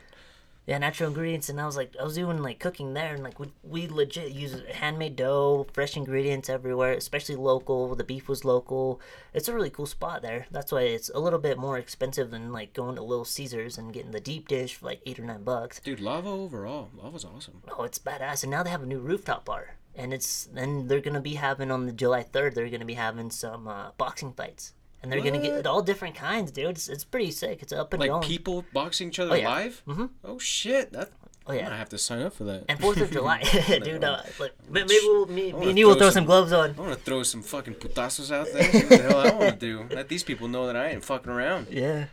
[0.65, 3.37] Yeah, natural ingredients, and I was like, I was doing like cooking there, and like
[3.37, 7.93] we, we legit use handmade dough, fresh ingredients everywhere, especially local.
[7.95, 9.01] The beef was local.
[9.33, 10.47] It's a really cool spot there.
[10.51, 13.93] That's why it's a little bit more expensive than like going to Little Caesars and
[13.93, 15.81] getting the deep dish for like eight or nine bucks.
[15.81, 16.89] Dude, lava overall.
[16.95, 17.61] Lava's awesome.
[17.77, 18.43] Oh, it's badass.
[18.43, 19.75] And now they have a new rooftop bar.
[19.95, 22.55] And it's and they're gonna be having on the July third.
[22.55, 24.73] They're gonna be having some uh, boxing fights,
[25.03, 26.69] and they're gonna get all different kinds, dude.
[26.71, 27.61] It's, it's pretty sick.
[27.61, 28.23] It's up and Like going.
[28.23, 29.49] people boxing each other Oh, yeah.
[29.49, 29.81] live?
[29.87, 30.09] Mhm.
[30.23, 30.91] Oh shit.
[30.93, 31.11] That
[31.45, 31.69] Oh I yeah.
[31.69, 32.63] might have to sign up for that.
[32.69, 33.41] And Fourth of July,
[33.83, 34.03] dude.
[34.03, 36.53] Uh, like ma- maybe we'll, me, me and you will throw throw some- some gloves
[36.53, 36.69] on.
[36.77, 38.63] I want to throw some fucking putazos out there.
[38.71, 39.85] What the hell I want to do.
[39.93, 41.67] Let these people know that I ain't fucking around.
[41.69, 42.05] Yeah.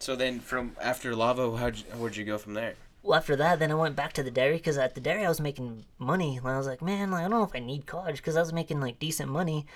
[0.00, 2.74] So then, from after lava, how'd you, where'd you go from there?
[3.02, 5.28] Well, after that, then I went back to the dairy because at the dairy I
[5.28, 6.36] was making money.
[6.38, 8.40] And I was like, man, like, I don't know if I need college because I
[8.40, 9.66] was making like decent money.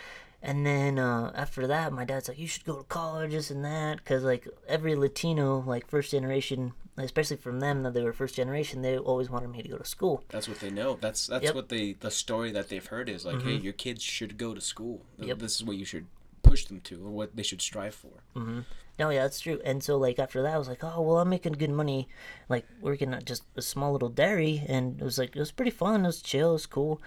[0.44, 3.64] And then uh, after that, my dad's like, you should go to college, this and
[3.64, 8.34] that, because like every Latino, like first generation, especially from them that they were first
[8.34, 10.24] generation, they always wanted me to go to school.
[10.30, 10.98] That's what they know.
[11.00, 11.50] That's that's Yep.
[11.50, 11.56] Mm-hmm.
[11.56, 14.60] what they the story that they've heard is like, hey, your kids should go to
[14.60, 15.02] school.
[15.18, 15.38] Yep.
[15.38, 16.06] This is what you should
[16.42, 18.24] push them to, or what they should strive for.
[18.98, 19.58] No, yeah, that's true.
[19.64, 22.08] And so, like, after that, I was like, oh, well, I'm making good money,
[22.50, 24.62] like, working at just a small little dairy.
[24.68, 26.04] And it was like, it was pretty fun.
[26.04, 26.50] It was chill.
[26.50, 27.00] It was cool.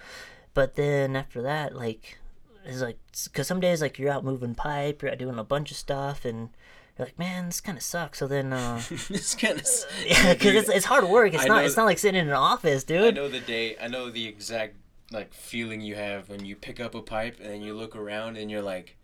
[0.55, 2.17] But then after that, like,
[2.65, 5.71] it's like, because some days, like, you're out moving pipe, you're out doing a bunch
[5.71, 6.49] of stuff, and
[6.97, 8.19] you're like, man, this kind of sucks.
[8.19, 9.67] So then, uh, it's kind of
[10.05, 11.33] yeah, because it's, it's hard work.
[11.33, 13.03] It's I not, it's not like sitting in an office, dude.
[13.03, 13.75] I know the day.
[13.81, 14.75] I know the exact
[15.11, 18.49] like feeling you have when you pick up a pipe and you look around and
[18.49, 18.97] you're like,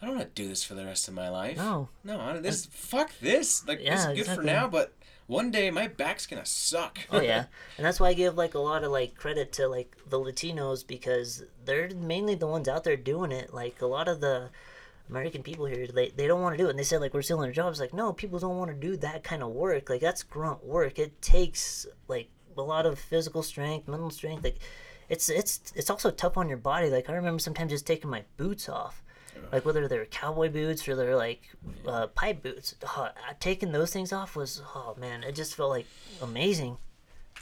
[0.00, 1.56] I don't want to do this for the rest of my life.
[1.56, 1.88] No.
[2.04, 3.66] no, I don't- this fuck this.
[3.66, 4.36] Like this Yeah, is good exactly.
[4.46, 4.92] for now, but
[5.32, 7.00] one day my back's gonna suck.
[7.10, 9.96] Oh yeah, and that's why I give like a lot of like credit to like
[10.06, 13.52] the Latinos because they're mainly the ones out there doing it.
[13.54, 14.50] Like a lot of the
[15.08, 16.70] American people here, they, they don't want to do it.
[16.70, 17.80] And they said like we're stealing their jobs.
[17.80, 19.88] Like no, people don't want to do that kind of work.
[19.88, 20.98] Like that's grunt work.
[20.98, 24.44] It takes like a lot of physical strength, mental strength.
[24.44, 24.58] Like
[25.08, 26.90] it's it's it's also tough on your body.
[26.90, 29.02] Like I remember sometimes just taking my boots off.
[29.50, 31.42] Like whether they're cowboy boots or they're like
[31.86, 33.08] uh, pipe boots, oh,
[33.40, 35.86] taking those things off was oh man, it just felt like
[36.22, 36.76] amazing.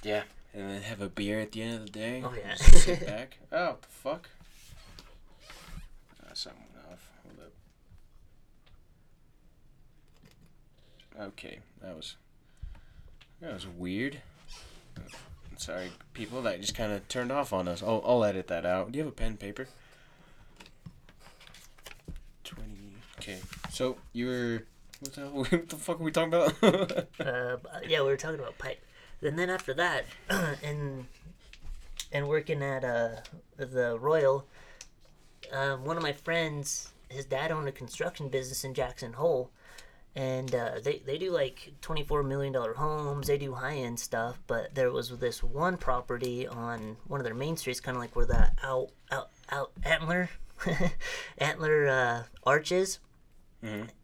[0.02, 0.22] yeah,
[0.54, 2.22] and then have a beer at the end of the day.
[2.24, 2.54] Oh, yeah.
[2.56, 3.38] Sit back.
[3.52, 4.28] Oh, what the fuck.
[6.22, 7.08] Uh, something went off.
[7.24, 7.52] Hold up.
[11.32, 12.16] Okay, that was
[13.40, 14.20] that was weird.
[14.96, 15.00] Uh,
[15.56, 16.40] Sorry, people.
[16.42, 17.82] That just kind of turned off on us.
[17.82, 18.92] I'll, I'll edit that out.
[18.92, 19.68] Do you have a pen, and paper?
[22.44, 22.94] Twenty.
[23.20, 23.38] Okay.
[23.68, 24.66] So you were.
[25.00, 25.20] What the,
[25.58, 26.62] what the fuck are we talking about?
[27.20, 27.56] uh,
[27.86, 28.82] yeah, we were talking about pipe.
[29.20, 31.06] And then after that, and
[32.12, 33.16] and working at uh,
[33.58, 34.46] the Royal,
[35.52, 39.50] uh, one of my friends, his dad owned a construction business in Jackson Hole,
[40.16, 43.26] and uh, they they do like twenty four million dollar homes.
[43.26, 47.34] They do high end stuff, but there was this one property on one of their
[47.34, 50.30] main streets, kind of like where the out out out antler
[51.38, 52.98] antler uh, arches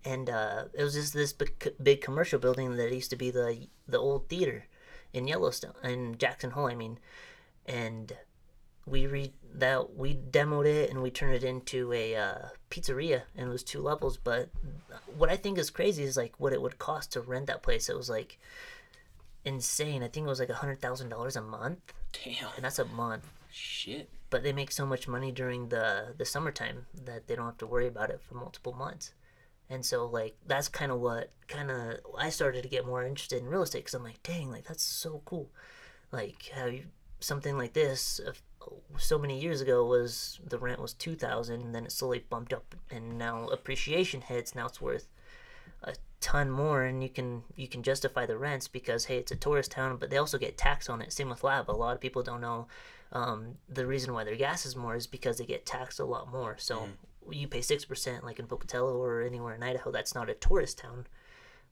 [0.05, 3.69] and uh, it was just this big, big commercial building that used to be the
[3.89, 4.67] the old theater
[5.13, 6.67] in Yellowstone in Jackson Hole.
[6.67, 6.99] I mean,
[7.65, 8.13] and
[8.87, 13.49] we re that we demoed it and we turned it into a uh, pizzeria and
[13.49, 14.17] it was two levels.
[14.17, 14.51] But
[15.17, 17.89] what I think is crazy is like what it would cost to rent that place.
[17.89, 18.39] It was like
[19.45, 20.03] insane.
[20.03, 22.49] I think it was like a hundred thousand dollars a month, Damn.
[22.57, 23.27] and that's a month.
[23.51, 24.09] Shit.
[24.29, 27.67] But they make so much money during the the summertime that they don't have to
[27.67, 29.13] worry about it for multiple months.
[29.69, 33.43] And so like that's kind of what kind of I started to get more interested
[33.43, 35.51] in real estate because I'm like, dang, like that's so cool.
[36.13, 36.85] Like how you
[37.21, 38.21] something like this
[38.99, 42.53] so many years ago was the rent was two thousand, and then it slowly bumped
[42.53, 44.55] up, and now appreciation hits.
[44.55, 45.09] Now it's worth
[45.83, 49.37] a ton more, and you can you can justify the rents because hey, it's a
[49.37, 51.13] tourist town, but they also get taxed on it.
[51.13, 52.67] Same with lab A lot of people don't know
[53.13, 56.31] um, the reason why their gas is more is because they get taxed a lot
[56.31, 56.57] more.
[56.59, 56.89] So
[57.31, 59.91] you pay six percent, like in Pocatello or anywhere in Idaho.
[59.91, 61.07] That's not a tourist town,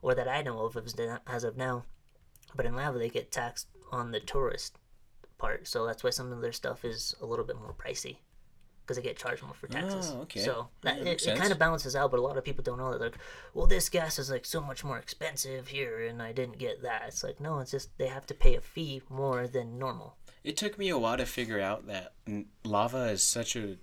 [0.02, 0.94] or that I know of as
[1.26, 1.84] as of now.
[2.54, 4.78] But in Lava, they get taxed on the tourist
[5.38, 8.18] part, so that's why some of their stuff is a little bit more pricey
[8.84, 10.12] because they get charged more for taxes.
[10.14, 10.40] Oh, okay.
[10.40, 12.78] So that, that it, it kind of balances out, but a lot of people don't
[12.78, 13.00] know that.
[13.00, 13.18] Like,
[13.54, 17.04] well, this gas is like so much more expensive here, and I didn't get that.
[17.08, 20.16] It's like no, it's just they have to pay a fee more than normal.
[20.42, 22.12] It took me a while to figure out that
[22.64, 23.76] lava is such a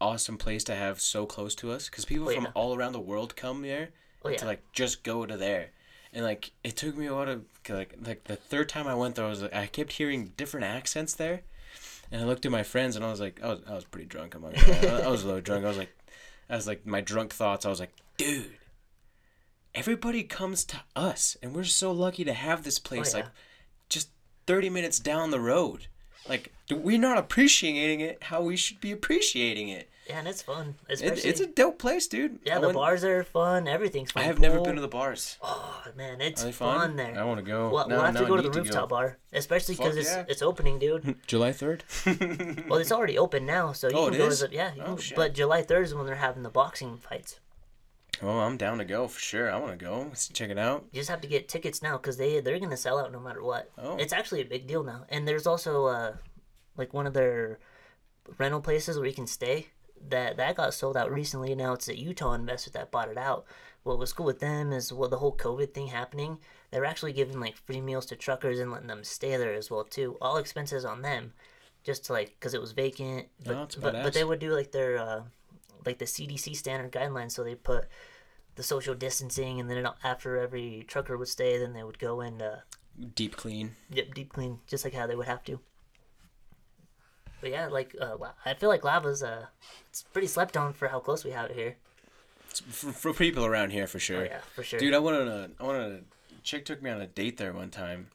[0.00, 2.50] awesome place to have so close to us because people Oh, from yeah.
[2.54, 3.90] all around the world come there
[4.24, 5.70] Oh, to like just go to there.
[6.12, 7.40] And like it took me a while to
[7.72, 10.64] like like the third time I went there, I was like, I kept hearing different
[10.66, 11.42] accents there,
[12.10, 14.06] and I looked at my friends and I was like, I was I was pretty
[14.06, 14.34] drunk.
[14.34, 15.64] I'm like, I, I was a little drunk.
[15.64, 15.94] I was like,
[16.48, 17.66] I was like my drunk thoughts.
[17.66, 18.56] I was like, dude,
[19.74, 23.14] everybody comes to us, and we're so lucky to have this oh, place.
[23.14, 23.24] Oh, yeah.
[23.24, 23.32] Like,
[23.88, 24.08] just
[24.46, 25.88] thirty minutes down the road.
[26.28, 29.88] Like we're not appreciating it how we should be appreciating it.
[30.06, 30.76] Yeah, and it's fun.
[30.88, 32.38] it Especially, it's a dope place, dude.
[32.42, 33.68] yeah, I the went- bars are fun.
[33.68, 34.22] Everything's fun.
[34.22, 35.36] I have never been to the bars.
[35.42, 36.78] Oh man, it's Are fun?
[36.78, 36.96] fun?
[36.96, 37.18] there.
[37.20, 37.68] I want to go.
[37.68, 40.10] We'll, Now- we'll have now to I go to the rooftop bar, especially because it's
[40.10, 40.24] yeah.
[40.26, 41.16] it's opening, dude.
[41.26, 41.84] July third.
[42.68, 44.40] well, it's already open now, so you Oh, can it go is?
[44.40, 44.74] to the yeah.
[44.74, 45.16] You Oh, can, shit.
[45.16, 47.38] but July third is when they're having the boxing fights.
[48.22, 49.50] Oh, I'm down to go for sure.
[49.50, 50.06] I want to go.
[50.08, 50.86] Let's check it out.
[50.90, 53.42] You just have to get tickets now because they they're gonna sell out no matter
[53.44, 53.70] what.
[53.76, 53.96] Oh.
[53.98, 56.12] It's actually a big deal now, and there's also uh
[56.78, 57.58] like one of their
[58.38, 59.68] rental places where you can stay.
[60.08, 61.54] That that got sold out recently.
[61.56, 63.44] Now it's a Utah investor that bought it out.
[63.82, 66.38] What was cool with them is well the whole COVID thing happening.
[66.70, 69.70] They were actually giving like free meals to truckers and letting them stay there as
[69.70, 70.16] well too.
[70.20, 71.32] All expenses on them,
[71.82, 73.26] just to like because it was vacant.
[73.44, 75.22] But, that's but but they would do like their uh,
[75.84, 77.32] like the CDC standard guidelines.
[77.32, 77.86] So they put
[78.54, 82.40] the social distancing, and then after every trucker would stay, then they would go and
[82.40, 82.56] uh,
[83.14, 83.76] Deep clean.
[83.90, 85.60] yep, deep clean, just like how they would have to.
[87.40, 89.46] But yeah, like uh, I feel like lava's uh,
[89.90, 91.76] it's pretty slept on for how close we have it here.
[92.48, 94.22] For, for people around here for sure.
[94.22, 94.80] Oh yeah, for sure.
[94.80, 96.00] Dude, I wanted a, I wanted a
[96.42, 98.08] chick took me on a date there one time.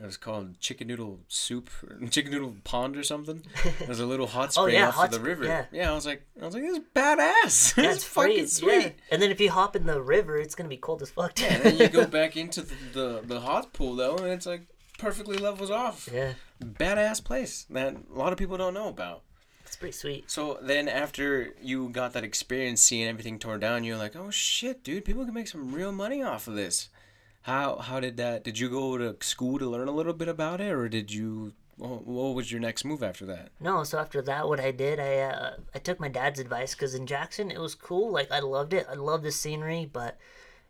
[0.00, 1.68] It was called Chicken Noodle Soup,
[2.10, 3.42] Chicken Noodle Pond or something.
[3.80, 5.66] It was a little hot Oh, spring yeah, off hot of the sp- river.
[5.72, 5.90] yeah.
[5.90, 7.76] I was like, I was like, this is badass.
[7.82, 7.98] yeah, fucking
[8.36, 8.46] free.
[8.46, 8.82] sweet.
[8.82, 8.90] Yeah.
[9.10, 11.42] And then if you hop in the river, it's gonna be cold as fuck.
[11.42, 14.62] And then you go back into the, the, the hot pool though, and it's like
[15.00, 16.08] perfectly levels off.
[16.12, 19.22] yeah, Badass place that a lot of people don't know about.
[19.64, 20.30] it's pretty sweet.
[20.30, 24.84] So then after you got that experience seeing everything torn down, you're like, oh shit,
[24.84, 26.88] dude, people can make some real money off of this.
[27.42, 28.44] How how did that?
[28.44, 31.54] Did you go to school to learn a little bit about it, or did you?
[31.78, 33.48] What was your next move after that?
[33.58, 36.94] No, so after that, what I did, I uh, I took my dad's advice because
[36.94, 38.12] in Jackson it was cool.
[38.12, 38.86] Like I loved it.
[38.90, 40.18] I loved the scenery, but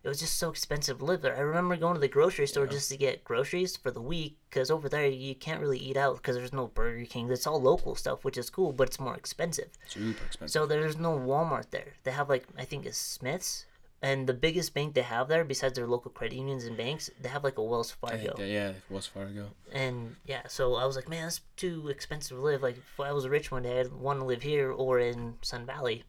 [0.03, 1.37] it was just so expensive to live there.
[1.37, 4.71] I remember going to the grocery store just to get groceries for the week because
[4.71, 7.31] over there you can't really eat out because there's no Burger King.
[7.31, 9.69] It's all local stuff, which is cool, but it's more expensive.
[9.87, 10.53] Super expensive.
[10.53, 11.93] So there's no Walmart there.
[12.03, 13.65] They have like I think it's Smith's.
[14.03, 17.29] And the biggest bank they have there, besides their local credit unions and banks, they
[17.29, 18.33] have like a Wells Fargo.
[18.39, 19.51] yeah, yeah, Wells Fargo.
[19.71, 22.63] And yeah, so I was like, man, that's too expensive to live.
[22.63, 25.67] Like, if I was rich one day, I'd want to live here or in Sun
[25.67, 26.03] Valley.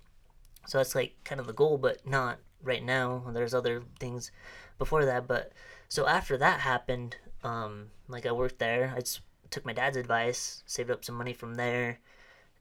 [0.66, 3.24] So that's like kind of the goal, but not right now.
[3.32, 4.30] There's other things
[4.78, 5.26] before that.
[5.26, 5.52] But
[5.88, 8.92] so after that happened, um, like I worked there.
[8.96, 9.20] I just
[9.50, 12.00] took my dad's advice, saved up some money from there,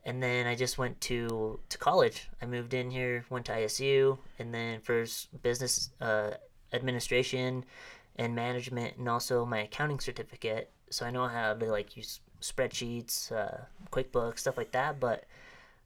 [0.04, 2.30] and then I just went to to college.
[2.42, 6.32] I moved in here, went to ISU, and then first business uh,
[6.74, 7.66] administration
[8.18, 10.72] and management, and also my accounting certificate.
[10.90, 15.00] So I know how to like use spreadsheets, uh, QuickBooks, stuff like that.
[15.00, 15.26] But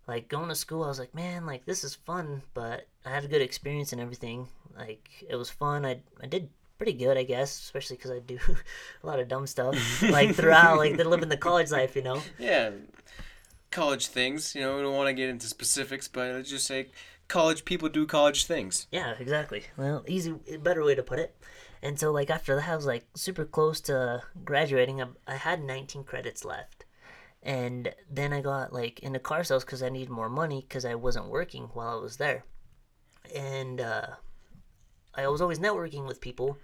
[0.08, 2.42] like going to school, I was like, man, like this is fun.
[2.54, 4.48] But I had a good experience and everything.
[4.78, 5.86] Like it was fun.
[5.86, 8.38] I I did pretty good, I guess, especially because I do
[9.04, 12.22] a lot of dumb stuff like throughout, like they're living the college life, you know.
[12.40, 12.72] Yeah,
[13.72, 14.56] college things.
[14.56, 16.88] You know, we don't want to get into specifics, but let's just say
[17.28, 18.88] college people do college things.
[18.92, 19.64] Yeah, exactly.
[19.78, 21.36] Well, easy, better way to put it.
[21.82, 25.02] And so, like after that, I was like super close to graduating.
[25.02, 26.75] I, I had 19 credits left,
[27.46, 30.96] And then I got like into car sales because I needed more money because I
[30.96, 32.44] wasn't working while I was there.
[33.36, 34.08] And uh,
[35.14, 36.58] I was always networking with people,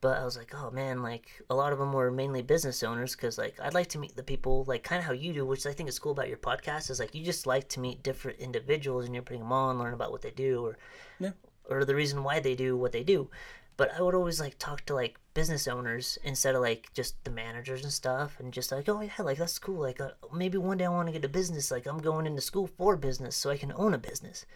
[0.00, 3.14] but I was like, oh man, like a lot of them were mainly business owners
[3.14, 5.66] because like I'd like to meet the people like kind of how you do, which
[5.66, 8.38] I think is cool about your podcast is like you just like to meet different
[8.40, 10.78] individuals and you're putting them on, learn about what they do or
[11.18, 11.32] Yeah.
[11.68, 13.30] or the reason why they do what they do.
[13.76, 17.30] But I would always like talk to like business owners instead of like just the
[17.30, 19.80] managers and stuff, and just like, oh yeah, like that's cool.
[19.80, 21.70] Like uh, maybe one day I want to get a business.
[21.70, 24.46] Like I'm going into school for business so I can own a business.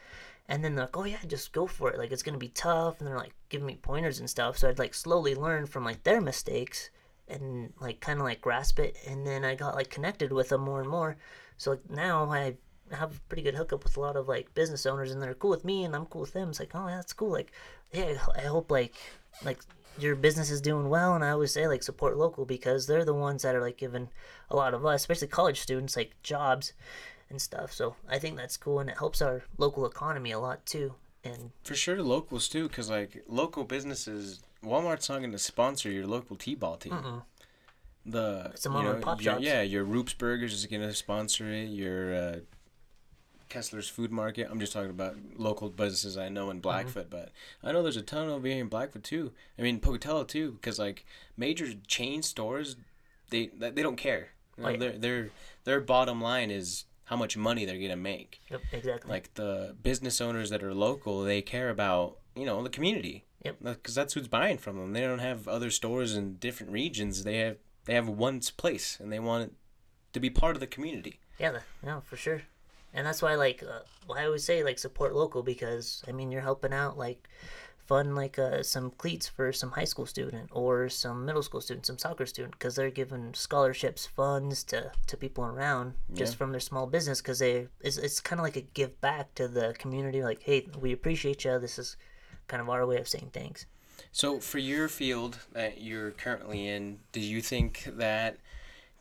[0.48, 1.98] And then like, oh yeah, just go for it.
[1.98, 4.58] Like it's gonna be tough, and they're like giving me pointers and stuff.
[4.58, 6.90] So I'd like slowly learn from like their mistakes
[7.28, 8.96] and like kind of like grasp it.
[9.08, 11.16] And then I got like connected with them more and more.
[11.58, 12.56] So like now I
[12.92, 15.50] have a pretty good hookup with a lot of like business owners, and they're cool
[15.50, 16.50] with me, and I'm cool with them.
[16.50, 17.30] It's like, oh that's cool.
[17.30, 17.52] Like,
[17.92, 18.94] yeah, I hope like
[19.44, 19.58] like
[19.98, 23.14] your business is doing well and i always say like support local because they're the
[23.14, 24.10] ones that are like giving
[24.50, 26.74] a lot of us especially college students like jobs
[27.30, 30.66] and stuff so i think that's cool and it helps our local economy a lot
[30.66, 30.94] too
[31.26, 36.06] and For sure, locals too, because like local businesses, Walmart's not going to sponsor your
[36.06, 37.22] local T-ball team.
[38.04, 39.40] The It's a you know, and pop your-.
[39.40, 41.64] Yeah, your Rupe's Burgers is going to sponsor it.
[41.64, 42.36] Your uh,
[43.56, 44.48] Kesler's Food Market.
[44.50, 46.60] I'm just talking about local businesses I know in Mm-hmm.
[46.62, 47.30] Blackfoot, but
[47.62, 49.32] I know there's a ton over here in Blackfoot too.
[49.58, 51.04] I mean Pocatello too, because like
[51.36, 52.76] major chain stores,
[53.30, 54.28] they they don't care.
[54.56, 54.76] You know, Oh, yeah.
[54.78, 55.30] their their
[55.64, 60.20] their bottom line is how much money they're gonna make yep exactly like the business
[60.20, 63.56] owners that are local they care about you know the community Yep.
[63.62, 67.36] because that's who's buying from them they don't have other stores in different regions they
[67.38, 69.52] have they have one place and they want it
[70.14, 72.42] to be part of the community yeah no for sure
[72.96, 76.32] and that's why like uh, why i always say like support local because i mean
[76.32, 77.28] you're helping out like
[77.86, 81.86] fund like uh, some cleats for some high school student or some middle school student
[81.86, 86.38] some soccer student because they're giving scholarships funds to, to people around just Yeah.
[86.38, 89.46] from their small business because they it's, it's kind of like a give back to
[89.46, 91.96] the community like hey we appreciate you this is
[92.48, 93.66] kind of our way of saying thanks
[94.10, 98.38] so for your field that you're currently in do you think that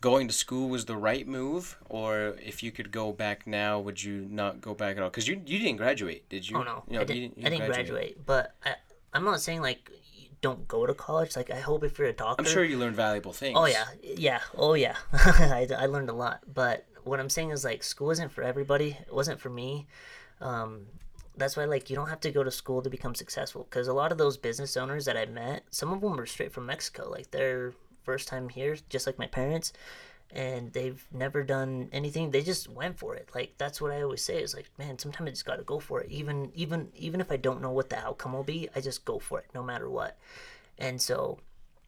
[0.00, 4.02] going to school was the right move or if you could go back now would
[4.02, 6.84] you not go back at all because you, you didn't graduate did you Oh no,
[6.86, 7.38] You know, I you didn't.
[7.38, 8.74] you I didn't graduate, but I,
[9.12, 9.90] I'm not saying like
[10.42, 11.34] don't go to college.
[11.34, 12.42] Like I hope if you're a doctor.
[12.44, 14.96] i'm sure you learned valuable things Oh yeah, yeah, oh yeah.
[15.12, 18.98] I, I learned a lot, but what I'm saying is like school isn't for everybody.
[19.06, 19.86] It wasn't for me.
[20.40, 20.86] Um,
[21.36, 23.66] that's why like you don't have to go to school to become successful.
[23.68, 26.52] Because a lot of those business owners that I met, some of them were straight
[26.52, 27.08] from Mexico.
[27.10, 27.72] Like their
[28.06, 29.72] first time here, just like my parents,
[30.30, 32.30] and they've never done anything.
[32.30, 33.28] They just went for it.
[33.34, 35.78] Like that's what I always say is like, man, sometimes I just got to go
[35.80, 36.10] for it.
[36.10, 39.18] Even even even if I don't know what the outcome will be, I just go
[39.18, 40.16] for it no matter what.
[40.78, 41.38] And so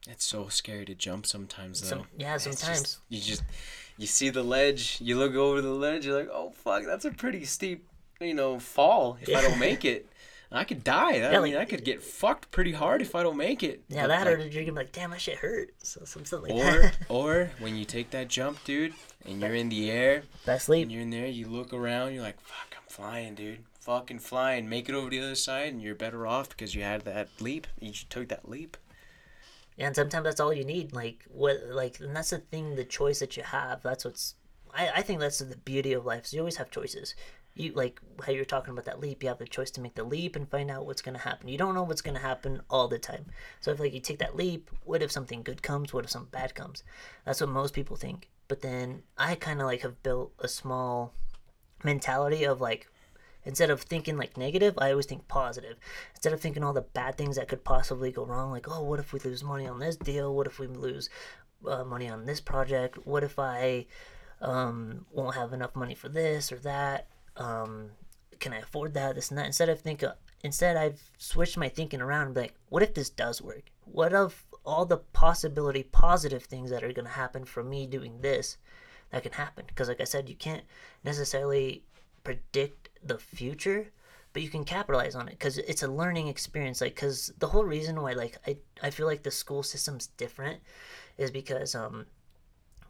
[0.09, 1.89] It's so scary to jump sometimes, though.
[1.89, 2.99] Some- yeah, It's just- sometimes.
[3.09, 3.43] you just
[3.97, 7.11] you see the ledge, you look over the ledge, you're like, oh fuck, that's a
[7.11, 7.81] pretty steep,
[8.21, 9.19] you know, fall.
[9.21, 10.07] If I don't make it,
[10.51, 11.13] I could die.
[11.15, 13.83] I Yeah, mean, like- I could get fucked pretty hard if I don't make it.
[13.89, 15.71] Yeah, But, that like, or you're gonna be like, damn, that shit hurt.
[15.83, 16.97] So something like Or that.
[17.09, 18.95] or when you take that jump, dude,
[19.27, 20.91] and you're in the air, Best and sleep.
[20.91, 23.65] you're in there, you look around, you're like, fuck, I'm flying, dude.
[23.81, 24.69] Fucking flying.
[24.69, 27.29] Make it over to the other side, and you're better off because you had that
[27.41, 27.67] leap.
[27.81, 28.77] You just took that leap.
[29.77, 30.93] Yeah, and sometimes that's all you need.
[30.93, 33.83] Like what, like, and that's the thing, the choice that you have.
[33.83, 34.35] That's what's.
[34.75, 36.25] I, I think that's the beauty of life.
[36.27, 37.15] Is you always have choices.
[37.59, 39.23] You like how you're talking about that leap.
[39.23, 41.49] You have the choice to make the leap and find out what's gonna happen.
[41.49, 43.27] You don't know what's gonna happen all the time.
[43.61, 45.93] So if like you take that leap, what if something good comes?
[45.93, 46.85] What if something bad comes?
[47.25, 48.29] That's what most people think.
[48.47, 51.13] But then I kind of like have built a small
[51.85, 52.89] mentality of like
[53.45, 55.77] instead of thinking like negative i always think positive
[56.11, 58.99] instead of thinking all the bad things that could possibly go wrong like oh what
[58.99, 61.09] if we lose money on this deal what if we lose
[61.67, 63.87] uh, money on this project what if i
[64.41, 67.09] um, won't have enough money for this or that
[67.39, 67.91] um,
[68.39, 69.47] can i afford that this and that?
[69.47, 70.05] Instead of think
[70.45, 73.71] instead i've switched my thinking around like what if this does work?
[73.85, 78.21] What of all the possibility positive things that are going to happen from me doing
[78.21, 78.59] this
[79.11, 79.65] that can happen?
[79.67, 80.65] Because like i said you can't
[81.05, 81.85] necessarily
[82.25, 83.91] predict the future
[84.33, 87.65] but you can capitalize on it because it's a learning experience like because the whole
[87.65, 90.61] reason why like I, I feel like the school system's different
[91.17, 92.07] is because um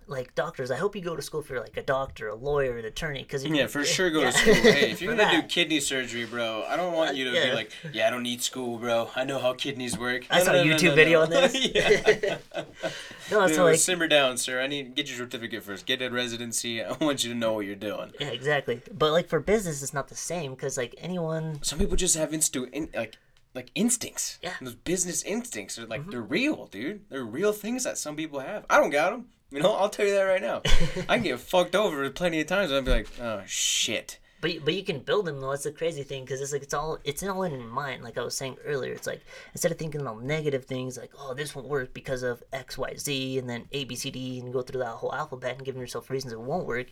[0.09, 2.85] like doctors i hope you go to school for like a doctor a lawyer an
[2.85, 4.31] attorney because Yeah, for sure go Yeah.
[4.31, 4.55] to school.
[4.55, 7.47] Hey, if you're gonna do kidney surgery, bro, I don't want you to yeah.
[7.51, 9.11] be like, yeah, I don't need school, bro.
[9.15, 10.27] I know how kidneys work.
[10.31, 11.53] I saw a YouTube video on this.
[13.31, 14.61] no Dude, so like simmer down, sir.
[14.61, 15.87] I need get your certificate first.
[15.87, 16.83] Get a residency.
[16.83, 18.13] I want you to know what you're doing.
[18.21, 21.97] yeah exactly but like for business it's not the same because like anyone Some people
[21.97, 23.17] just have instu in, like
[23.55, 24.39] like instincts.
[24.43, 24.51] Yeah.
[24.51, 24.65] Mm-hmm.
[24.67, 27.01] Those business instincts are like they're real, dude.
[27.11, 28.65] They're real things that some people have.
[28.71, 29.27] I don't got them.
[29.51, 30.63] You know, I'll tell you that right now.
[31.09, 34.19] I can get fucked over plenty of times, and I'll be like, oh shit.
[34.41, 35.51] But but you can build them though.
[35.51, 38.05] That's the crazy thing because it's like it's all it's all in your mind.
[38.05, 39.23] Like I was saying earlier, it's like
[39.53, 42.95] instead of thinking all negative things like oh this won't work because of X Y
[42.97, 45.81] Z and then A B C D and go through that whole alphabet and giving
[45.81, 46.87] yourself reasons it won't work.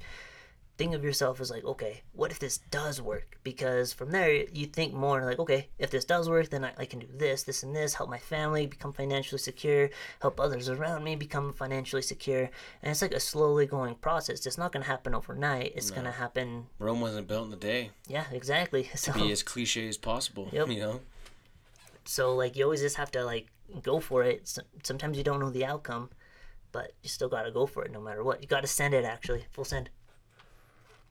[0.79, 3.39] Think of yourself as like okay, what if this does work?
[3.43, 6.85] Because from there you think more like okay, if this does work, then I, I
[6.85, 7.95] can do this, this, and this.
[7.95, 9.89] Help my family become financially secure.
[10.21, 12.51] Help others around me become financially secure.
[12.83, 14.45] And it's like a slowly going process.
[14.45, 15.73] It's not gonna happen overnight.
[15.75, 17.91] It's gonna happen Rome wasn't built in a day.
[18.09, 18.91] yeah, exactly.
[18.97, 20.49] So Be as cliche as possible.
[20.53, 20.69] Yep.
[20.69, 21.01] You know.
[22.05, 23.47] so like you always just have to like
[23.83, 24.61] go for it.
[24.83, 26.11] Sometimes you don't know the outcome,
[26.73, 28.43] but you still gotta go for it no matter what.
[28.43, 29.91] You gotta send it actually, full send.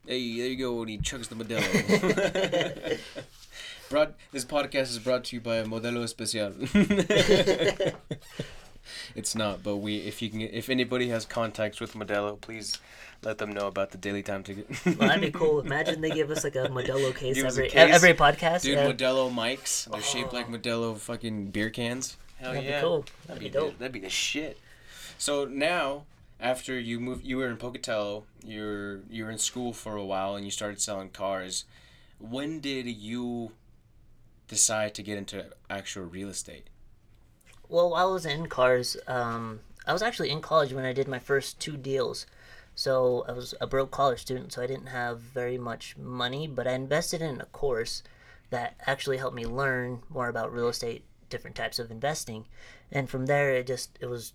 [0.08, 0.82] Hey, there you go.
[0.82, 3.00] And he chugs the Modelo.
[3.90, 6.54] brought this podcast is brought to you by Modelo Especial.
[9.16, 12.78] it's not, but we if you can if anybody has contacts with Modelo, please
[13.24, 14.68] let them know about the daily time ticket.
[14.86, 15.60] Well, that'd be cool.
[15.66, 17.94] Imagine they give us like a Modelo case Give every case.
[17.96, 18.62] every podcast.
[18.62, 18.92] Dude, yeah.
[18.92, 19.90] Modelo mics.
[19.90, 20.04] They're oh.
[20.04, 22.18] shaped like Modelo fucking beer cans.
[22.38, 23.00] Hell That'd be cool.
[23.00, 23.72] That'd That'd be, be dope.
[23.74, 24.60] The, that'd be the shit.
[25.18, 26.04] So now,
[26.40, 28.26] after you moved, you were in Pocatello.
[28.44, 31.66] You're you're in school for a while, and you started selling cars.
[32.20, 33.52] When did you
[34.48, 36.70] decide to get into actual real estate?
[37.68, 41.08] Well, while I was in cars, um, I was actually in college when I did
[41.08, 42.26] my first two deals.
[42.76, 46.68] So I was a broke college student, so I didn't have very much money, but
[46.68, 48.04] I invested in a course
[48.50, 52.46] that actually helped me learn more about real estate, different types of investing,
[52.92, 54.34] and from there it just it was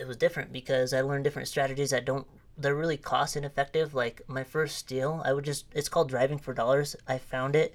[0.00, 2.26] it was different because I learned different strategies that don't
[2.56, 3.94] they're really cost ineffective.
[3.94, 6.96] Like my first deal, I would just it's called driving for dollars.
[7.06, 7.74] I found it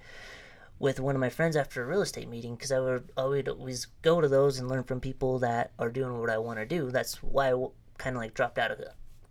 [0.80, 4.22] with one of my friends after a real estate meeting because I would always go
[4.22, 6.92] to those and learn from people that are doing what I want to do.
[6.92, 7.68] That's why I
[7.98, 8.80] kind of like dropped out of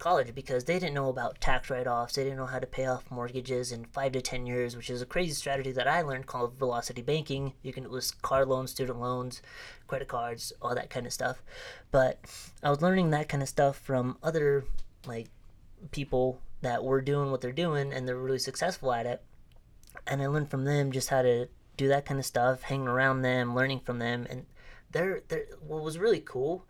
[0.04, 2.14] college because they didn't know about tax write-offs.
[2.14, 5.02] They didn't know how to pay off mortgages in five to ten years, which is
[5.02, 7.54] a crazy strategy that I learned called velocity banking.
[7.62, 9.42] You can list car loans, student loans,
[9.86, 11.42] credit cards, all that kind of stuff.
[11.90, 12.20] But
[12.62, 14.64] I was learning that kind of stuff from other
[15.06, 15.28] like
[15.90, 19.22] people that were doing what they're doing and they're really successful at it
[20.06, 23.22] and I learned from them just how to do that kind of stuff, hanging around
[23.22, 24.46] them, learning from them, and
[24.90, 26.66] they're they're what was really cool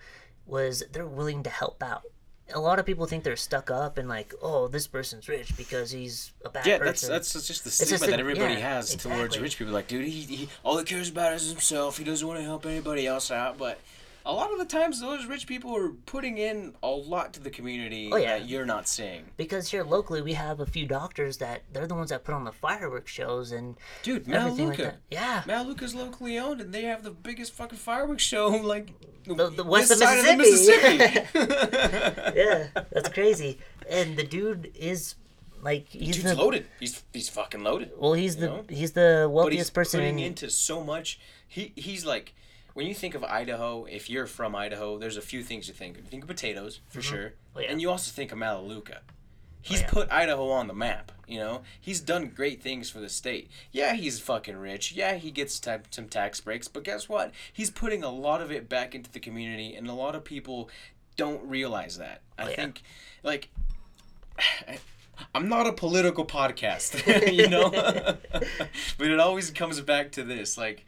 [0.47, 2.05] was they're willing to help out.
[2.53, 5.91] A lot of people think they're stuck up and like, oh, this person's rich because
[5.91, 7.11] he's a bad Yeah, that's person.
[7.11, 9.73] that's just the just stigma a- that everybody yeah, has towards rich people.
[9.73, 11.97] Like, dude, he, he all he cares about is himself.
[11.97, 13.57] He doesn't want to help anybody else out.
[13.57, 13.79] But
[14.27, 17.51] a lot of the times, those rich people are putting in a lot to the
[17.51, 18.39] community Oh, yeah.
[18.39, 19.25] that you're not seeing.
[19.37, 22.45] because here locally we have a few doctors that they're the ones that put on
[22.45, 24.83] the fireworks shows and Dude, like Melaleuca.
[24.83, 24.97] that.
[25.11, 25.43] Yeah.
[25.47, 28.93] Melaleuca's locally owned, and they have the biggest fucking fireworks show, like
[29.27, 30.99] The- the west of side the Mississippi.
[30.99, 31.35] Mississippi.
[32.37, 33.59] yeah, that's crazy.
[33.91, 35.15] And the dude is
[35.63, 36.67] like he's Dude's the loaded.
[36.81, 37.93] He's he's fucking loaded.
[37.99, 38.65] well, he's the know?
[38.69, 41.19] he's the but he's wealthiest person putting in into so much.
[41.49, 42.35] He he's like,
[42.75, 45.97] when you think of Idaho, if you're from Idaho, there's a few things you think.
[45.97, 47.15] You think of potatoes for mm-hmm.
[47.15, 47.71] sure, Oh, yeah.
[47.71, 49.01] and you also think of Melaleuca.
[49.63, 49.91] He's oh, yeah.
[49.91, 51.11] put Idaho on the map.
[51.27, 53.49] You know, he's done great things for the state.
[53.73, 54.93] Yeah, he's fucking rich.
[54.93, 57.33] Yeah, he gets ta- some tax breaks, but guess what?
[57.51, 60.69] He's putting a lot of it back into the community, and a lot of people
[61.17, 62.21] don't realize that.
[62.39, 62.57] Oh, I Oh, yeah.
[62.57, 62.83] think,
[63.23, 63.49] like.
[65.33, 67.71] I'm not a political podcast, you know?
[68.99, 70.85] but it always comes back to this like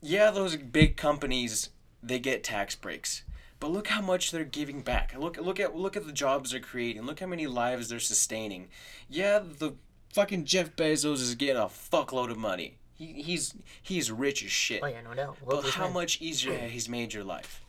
[0.00, 1.70] yeah, those big companies
[2.02, 3.24] they get tax breaks.
[3.60, 5.14] But look how much they're giving back.
[5.18, 7.02] Look look at look at the jobs they're creating.
[7.02, 8.68] Look how many lives they're sustaining.
[9.08, 9.74] Yeah, the
[10.12, 12.78] fucking Jeff Bezos is getting a fuckload of money.
[12.94, 14.80] He, he's he's rich as shit.
[14.82, 15.38] Oh yeah, no doubt.
[15.44, 17.64] but how much easier he's made your life?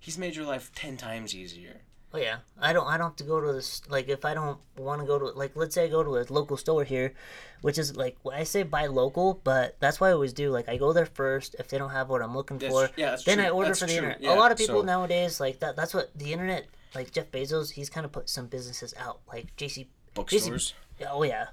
[0.00, 1.82] He's made your life ten times easier.
[2.14, 2.86] Oh yeah, I don't.
[2.86, 3.80] I don't have to go to this.
[3.88, 6.24] Like, if I don't want to go to, like, let's say I go to a
[6.28, 7.14] local store here,
[7.62, 10.50] which is like I say buy local, but that's why I always do.
[10.50, 11.56] Like, I go there first.
[11.58, 13.46] If they don't have what I'm looking That's- for, yeah, that's then true.
[13.46, 13.96] I order That's for the true.
[13.98, 14.20] internet.
[14.22, 15.74] Yeah, a lot of people so- nowadays like that.
[15.74, 16.66] That's what the internet.
[16.94, 19.86] Like Jeff Bezos, he's kind of put some businesses out, like JC.
[20.14, 20.74] Bookstores.
[21.10, 21.46] Oh yeah,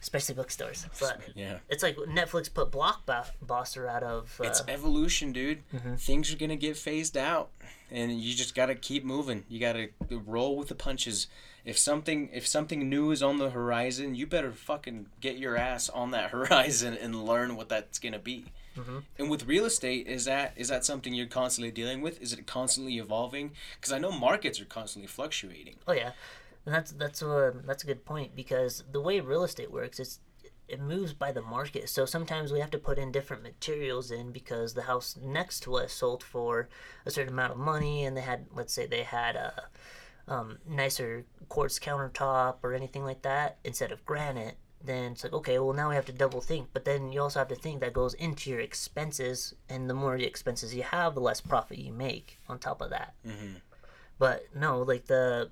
[0.00, 0.86] especially bookstores.
[0.98, 1.58] But Yeah.
[1.68, 4.40] it's like Netflix put Blockbuster out of.
[4.40, 5.62] Uh, It's evolution, dude.
[5.74, 5.94] Mm-hmm.
[5.96, 7.50] Things are gonna get phased out,
[7.90, 9.44] and you just gotta keep moving.
[9.48, 11.26] You gotta roll with the punches.
[11.64, 15.88] If something if something new is on the horizon, you better fucking get your ass
[15.88, 18.46] on that horizon and learn what that's gonna be.
[18.76, 18.98] Mm-hmm.
[19.18, 22.22] And with real estate, is that is that something you're constantly dealing with?
[22.22, 23.50] Is it constantly evolving?
[23.76, 25.76] Because I know markets are constantly fluctuating.
[25.86, 26.12] Oh yeah,
[26.66, 30.20] and that's that's a that's a good point because the way real estate works, it's
[30.68, 31.88] it moves by the market.
[31.88, 35.76] So sometimes we have to put in different materials in because the house next to
[35.76, 36.68] us sold for
[37.04, 39.64] a certain amount of money, and they had let's say they had a
[40.28, 45.58] um, nicer quartz countertop or anything like that instead of granite, then it's like okay,
[45.58, 46.68] well now we have to double think.
[46.72, 50.16] But then you also have to think that goes into your expenses, and the more
[50.16, 53.14] expenses you have, the less profit you make on top of that.
[53.26, 53.54] Mm-hmm.
[54.18, 55.50] But no, like the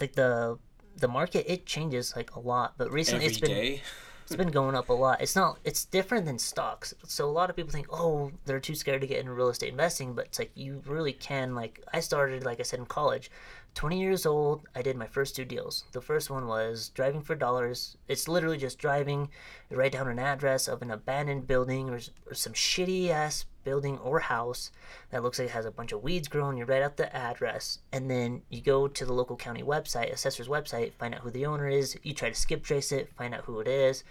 [0.00, 0.58] like the
[0.96, 2.74] the market it changes like a lot.
[2.78, 3.82] But recently Every it's been day.
[4.24, 5.20] it's been going up a lot.
[5.20, 5.58] It's not.
[5.64, 6.94] It's different than stocks.
[7.06, 9.70] So a lot of people think, oh, they're too scared to get into real estate
[9.70, 10.14] investing.
[10.14, 11.54] But it's like you really can.
[11.54, 13.30] Like I started, like I said, in college.
[13.74, 15.84] 20 years old, I did my first two deals.
[15.92, 17.98] The first one was driving for dollars.
[18.08, 19.28] It's literally just driving,
[19.68, 23.98] you write down an address of an abandoned building or, or some shitty ass building
[23.98, 24.70] or house
[25.10, 26.56] that looks like it has a bunch of weeds growing.
[26.56, 30.48] You write out the address, and then you go to the local county website, assessor's
[30.48, 31.98] website, find out who the owner is.
[32.02, 34.04] You try to skip trace it, find out who it is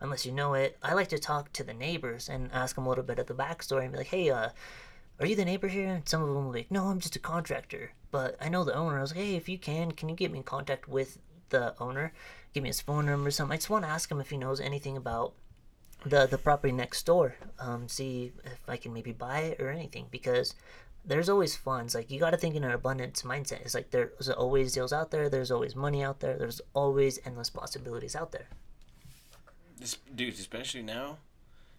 [0.00, 0.76] unless you know it.
[0.82, 3.34] I like to talk to the neighbors and ask them a little bit of the
[3.34, 4.48] backstory and be like, hey, uh,
[5.20, 5.88] are you the neighbor here?
[5.88, 7.92] And some of them will be like, no, I'm just a contractor.
[8.10, 8.98] But I know the owner.
[8.98, 11.18] I was like, hey, if you can, can you get me in contact with
[11.50, 12.12] the owner?
[12.52, 13.54] Give me his phone number or something.
[13.54, 15.34] I just want to ask him if he knows anything about
[16.04, 17.36] the the property next door.
[17.58, 20.54] Um, see if I can maybe buy it or anything because
[21.04, 21.94] there's always funds.
[21.94, 23.62] Like you got to think in an abundance mindset.
[23.62, 25.28] It's like there's always deals out there.
[25.28, 26.36] There's always money out there.
[26.36, 28.46] There's always endless possibilities out there.
[29.78, 31.18] This, dude, especially now,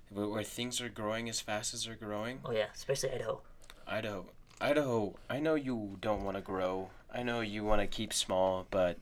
[0.09, 2.39] where, where things are growing as fast as they're growing.
[2.43, 3.41] Oh yeah, especially Idaho.
[3.88, 4.26] Idaho,
[4.59, 5.15] Idaho.
[5.30, 6.89] I know you don't want to grow.
[7.13, 8.97] I know you want to keep small, but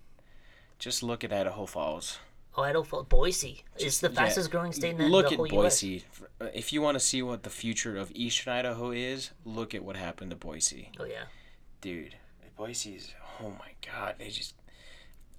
[0.78, 2.20] just look at Idaho Falls.
[2.58, 5.38] Oh, Idaho Falls, Boise is the Yeah, fastest growing state in the, Look the at
[5.38, 5.82] whole US.
[5.82, 6.04] Boise.
[6.42, 9.84] Uh, If you want to see what the future of Eastern Idaho is, look at
[9.84, 11.24] what happened to Boise, Oh yeah.
[11.80, 12.16] dude.
[12.58, 13.14] Boise is.
[13.42, 14.54] Oh my God, they just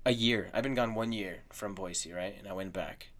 [0.06, 0.50] a year.
[0.54, 2.34] I've been gone one year from Boise, right?
[2.36, 3.10] And I went back,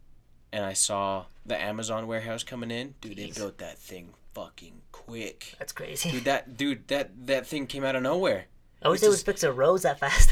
[0.52, 2.94] and I saw the Amazon warehouse coming in.
[3.00, 5.54] Dude, they built that thing fucking quick.
[5.58, 6.10] That's crazy.
[6.10, 8.46] Dude, that dude, that that thing came out of nowhere.
[8.82, 10.30] I wish they would fix the roads that fast.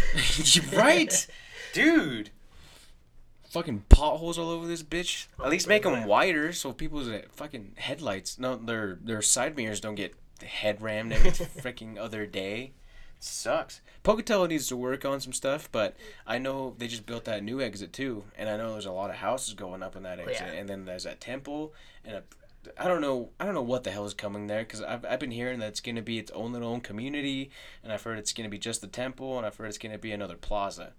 [0.73, 1.27] right,
[1.73, 2.31] dude.
[3.51, 5.27] Fucking potholes all over this bitch.
[5.43, 9.81] At least make them wider so people's uh, fucking headlights, no, their their side mirrors
[9.81, 11.31] don't get head rammed every
[11.63, 12.73] freaking other day.
[13.19, 13.81] Sucks.
[14.03, 15.97] Pocatello needs to work on some stuff, but
[16.27, 19.11] I know they just built that new exit too, and I know there's a lot
[19.11, 20.59] of houses going up in that exit, yeah.
[20.61, 21.75] and then there's that temple
[22.05, 22.23] and a.
[22.79, 23.31] I don't know.
[23.41, 25.69] I don't know what the hell is coming there because I've, I've been hearing that
[25.69, 27.51] it's gonna be its own little own community,
[27.83, 30.13] and I've heard it's gonna be just the temple, and I've heard it's gonna be
[30.13, 30.93] another plaza.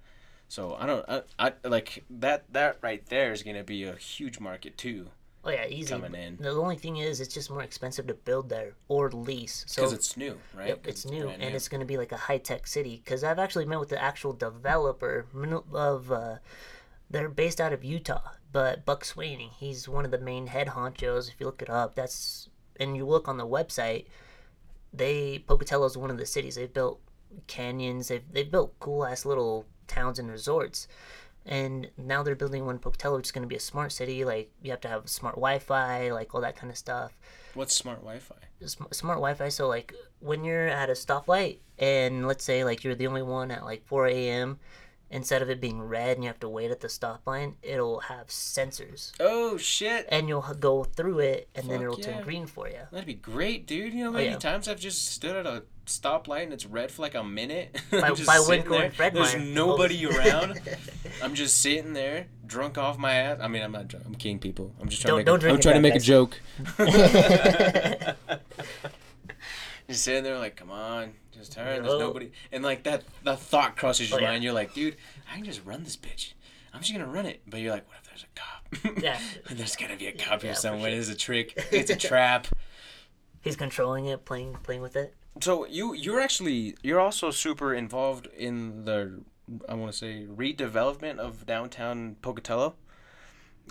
[0.52, 1.06] So I don't.
[1.08, 2.44] I, I like that.
[2.52, 5.08] That right there is gonna be a huge market too,
[5.46, 5.94] oh yeah, easy.
[5.94, 9.64] coming in The only thing is, it's just more expensive to build there or lease.
[9.66, 10.68] So because it's new, right?
[10.68, 13.02] Yep, 'Cause it's new, and it's going to be like a high tech city.
[13.02, 15.26] Because I've actually met with the actual developer
[15.72, 16.12] of.
[16.12, 16.36] Uh,
[17.10, 18.22] they're based out of Utah,
[18.52, 21.30] but Buck Swaney, he's one of the main head honchos.
[21.30, 24.06] If you look it up, that's and you look on the website,
[24.92, 26.56] they Pocatello is one of the cities.
[26.56, 27.00] They've built
[27.48, 28.10] canyons.
[28.10, 30.88] They've they've built cool ass little towns and resorts.
[31.46, 34.24] And now they're building one in Pocatello, which is going to be a smart city.
[34.24, 37.18] Like you have to have smart Wi-Fi, like all that kind of stuff
[37.54, 38.36] What's smart Wi-Fi?
[38.66, 39.50] sm- smart Wi-Fi.
[39.50, 43.50] So like when you're at a stoplight and let's say like you're the only one
[43.52, 44.60] at like 4 a.m.
[45.14, 48.00] Instead of it being red and you have to wait at the stop line, it'll
[48.00, 50.08] have sensors Oh shit!
[50.10, 52.14] and you'll go through it and then it'll yeah.
[52.14, 52.80] turn green for you.
[52.92, 53.94] That'd be great, dude.
[53.94, 54.38] You know how oh, many Oh, yeah.
[54.38, 57.78] times I've just stood at a stoplight and it's red for like a minute?
[57.92, 58.84] By- by there.
[58.84, 60.12] and Fred There's nobody oh.
[60.16, 60.62] around.
[61.24, 63.40] I'm just sitting there, drunk off my ass.
[63.42, 64.06] I mean, I'm not drunk.
[64.08, 64.74] I'm king people.
[64.80, 65.62] I'm just trying Don't- to don't make.
[65.62, 66.40] drink I'm trying to make a joke.
[69.92, 71.84] just sitting there like, come on, just turn.
[71.84, 72.32] There's nobody.
[72.52, 74.30] And like that, that thought crosses your Oh, yeah.
[74.32, 74.44] mind.
[74.44, 74.96] You're like, dude,
[75.32, 76.34] I can just run this bitch.
[76.74, 77.42] I'm just gonna run it.
[77.48, 79.04] But you're like, what if there's a cop?
[79.04, 79.20] Yeah.
[79.52, 80.92] there's gotta be a cop Yeah, here for somewhere.
[80.92, 81.00] sure.
[81.00, 81.66] It's a trick.
[81.72, 82.48] It's a trap.
[83.42, 85.14] He's controlling it, playing playing with it.
[85.42, 89.22] So you you're actually you're also super involved in the
[89.68, 92.76] I want to say redevelopment of downtown Pocatello.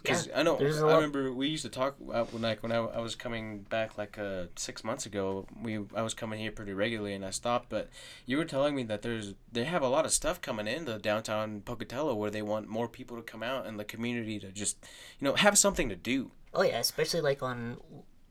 [0.02, 2.72] Because Yeah, I know I lot- remember we used to talk uh, when like when
[2.72, 5.46] I, I was coming back like uh, six months ago.
[5.62, 7.68] We I was coming here pretty regularly and I stopped.
[7.68, 7.88] But
[8.26, 10.98] you were telling me that there's they have a lot of stuff coming in the
[10.98, 14.78] downtown Pocatello where they want more people to come out and the community to just
[15.18, 16.30] you know have something to do.
[16.54, 17.76] Oh yeah, especially like on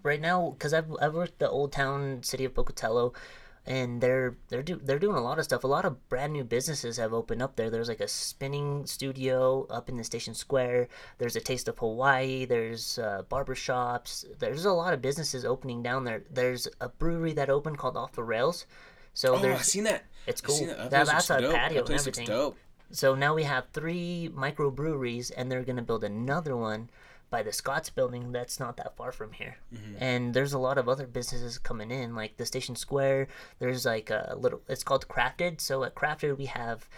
[0.04, 3.14] right now because I've I've worked the old town city of Pocatello,
[3.66, 5.64] and they're they're do they're doing a lot of stuff.
[5.64, 7.70] A lot of brand new businesses have opened up there.
[7.70, 10.88] There's like a spinning studio up in the station square.
[11.18, 12.46] There's a Taste of Hawaii.
[12.46, 14.26] There's uh, barber shops.
[14.40, 16.24] There's a lot of businesses opening down there.
[16.32, 18.66] There's a brewery that opened called Off the Rails.
[19.14, 20.04] So Oh, I've seen that.
[20.28, 20.58] it's cool.
[20.66, 20.78] that.
[20.78, 21.54] That That- that's a dope.
[21.54, 22.26] patio and everything.
[22.28, 22.58] dope.
[22.92, 26.90] so now we have three microbreweries, and they're gonna build another one
[27.30, 29.58] by the Scott's building that's not that far from here.
[29.74, 30.04] Mm-hmm.
[30.04, 33.28] And there's a lot of other businesses coming in, like the Station Square.
[33.60, 35.62] There's like a little, it's called Crafted.
[35.62, 36.90] So at Crafted, we have.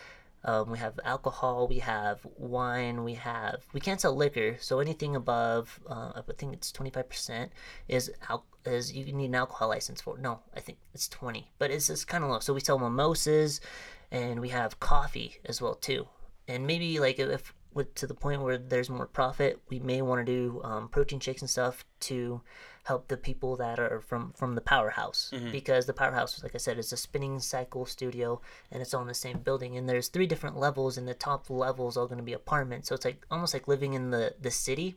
[0.43, 5.15] Um, we have alcohol, we have wine, we have we can't sell liquor, so anything
[5.15, 7.51] above uh, I think it's twenty five percent
[7.88, 10.17] is al- is you need an alcohol license for.
[10.17, 12.39] No, I think it's twenty, but it's it's kind of low.
[12.39, 13.61] So we sell mimosas,
[14.09, 16.07] and we have coffee as well too.
[16.47, 20.26] And maybe like if with to the point where there's more profit, we may want
[20.26, 22.41] to do um, protein shakes and stuff to
[22.84, 25.32] help the people that are from from the powerhouse.
[25.51, 28.41] Because the powerhouse like i said is a spinning cycle studio
[28.72, 31.49] and it's all in the same building and there's three different levels and the top
[31.49, 32.89] level is all going to be apartments.
[32.89, 34.95] So it's like almost like living in the the city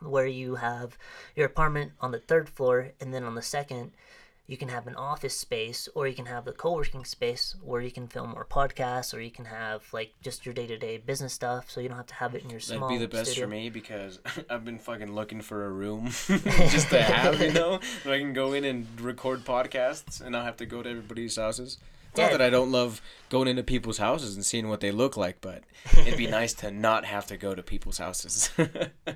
[0.00, 0.98] where you have
[1.36, 3.92] your apartment on the third floor and then on the second
[4.46, 7.90] you can have an office space or you can have the co-working space where you
[7.90, 11.80] can film more podcasts or you can have like just your day-to-day business stuff so
[11.80, 13.46] you don't have to have it in your small That'd be the best studio.
[13.46, 14.18] for me because
[14.50, 18.34] I've been fucking looking for a room just to have, you know, so I can
[18.34, 21.78] go in and record podcasts and not have to go to everybody's houses.
[22.10, 22.26] It's Yeah.
[22.26, 25.40] Not that I don't love going into people's houses and seeing what they look like,
[25.40, 25.64] but
[25.98, 28.50] it'd be nice to not have to go to people's houses.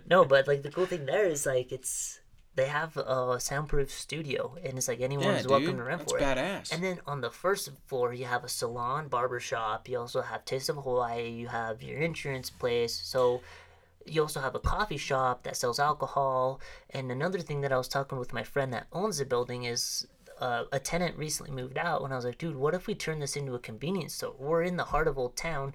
[0.09, 2.19] No, but like the cool thing there is like it's
[2.55, 6.19] they have a soundproof studio and it's like anyone yeah, welcome to rent that's for
[6.19, 6.23] it.
[6.23, 6.73] badass.
[6.73, 9.89] And then on the first floor, you have a salon, barber shop.
[9.89, 11.29] You also have Taste of Hawaii.
[11.29, 12.95] You have your insurance place.
[12.95, 13.41] So
[14.05, 16.61] you also have a coffee shop that sells alcohol.
[16.91, 20.07] And another thing that I was talking with my friend that owns the building is
[20.41, 22.03] uh, a tenant recently moved out.
[22.03, 24.35] And I was like, dude, what if we turn this into a convenience store?
[24.39, 25.75] We're in the heart of Old Town.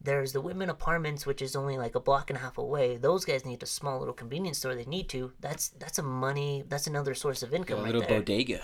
[0.00, 2.96] There's the Whitman Apartments, which is only like a block and a half away.
[2.96, 4.74] Those guys need a small little convenience store.
[4.74, 5.32] They need to.
[5.40, 6.62] That's that's a money.
[6.68, 8.20] That's another source of a income right little there.
[8.20, 8.60] bodega.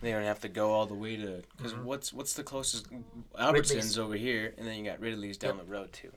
[0.00, 1.84] They don't have to go all the way to because Mm-hmm.
[1.84, 2.86] what's what's the closest
[3.38, 6.10] Albertsons over here, and then you got Ridley's down the road too.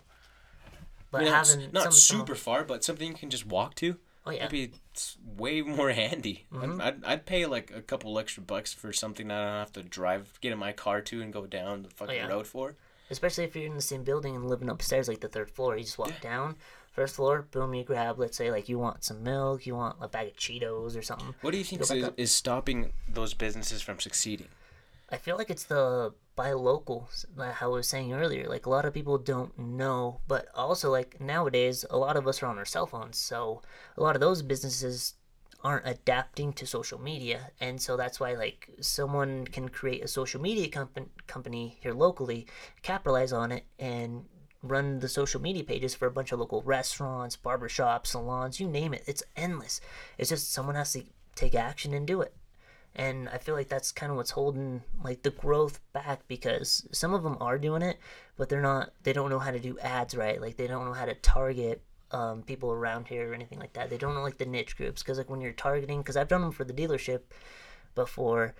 [1.11, 3.45] But You know, it's having not some small- super far, but something you can just
[3.45, 3.97] walk to.
[4.25, 4.47] Oh yeah.
[4.47, 4.55] Mm-hmm.
[4.55, 6.45] That'd be s- way more handy.
[6.59, 9.73] I'd, I'd, I'd pay like a couple extra bucks for something that I don't have
[9.73, 12.27] to drive, get in my car to, and go down the fucking Oh, yeah.
[12.27, 12.75] road for.
[13.09, 15.77] Especially if you're in the same building and living upstairs like the third floor.
[15.77, 16.55] You just walk down
[16.95, 20.07] first floor boom you grab let's say like you want some milk you want a
[20.07, 23.99] bag of cheetos or something What do you think is, is stopping those businesses from
[23.99, 24.47] succeeding?
[25.09, 28.69] i feel like it's the buy local like how i was saying earlier like a
[28.69, 32.57] lot of people don't know but also like nowadays a lot of us are on
[32.57, 33.61] our cell phones so
[33.97, 35.15] a lot of those businesses
[35.65, 40.39] aren't adapting to social media and so that's why like someone can create a social
[40.39, 42.45] media company company here locally
[42.83, 44.25] capitalize on it and
[44.61, 48.93] run the social media pages for a bunch of local restaurants barbershops salons you name
[48.93, 49.81] it it's endless
[50.19, 51.01] it's just someone has to
[51.33, 52.35] take action and do it
[52.95, 57.13] and I feel like that's kind of what's holding like the growth back because some
[57.13, 57.97] of them are doing it,
[58.37, 58.91] but they're not.
[59.03, 60.39] They don't know how to do ads right.
[60.39, 63.89] Like they don't know how to target um, people around here or anything like that.
[63.89, 66.41] They don't know like the niche groups because like when you're targeting, because I've done
[66.41, 67.21] them for the dealership
[67.95, 68.55] before,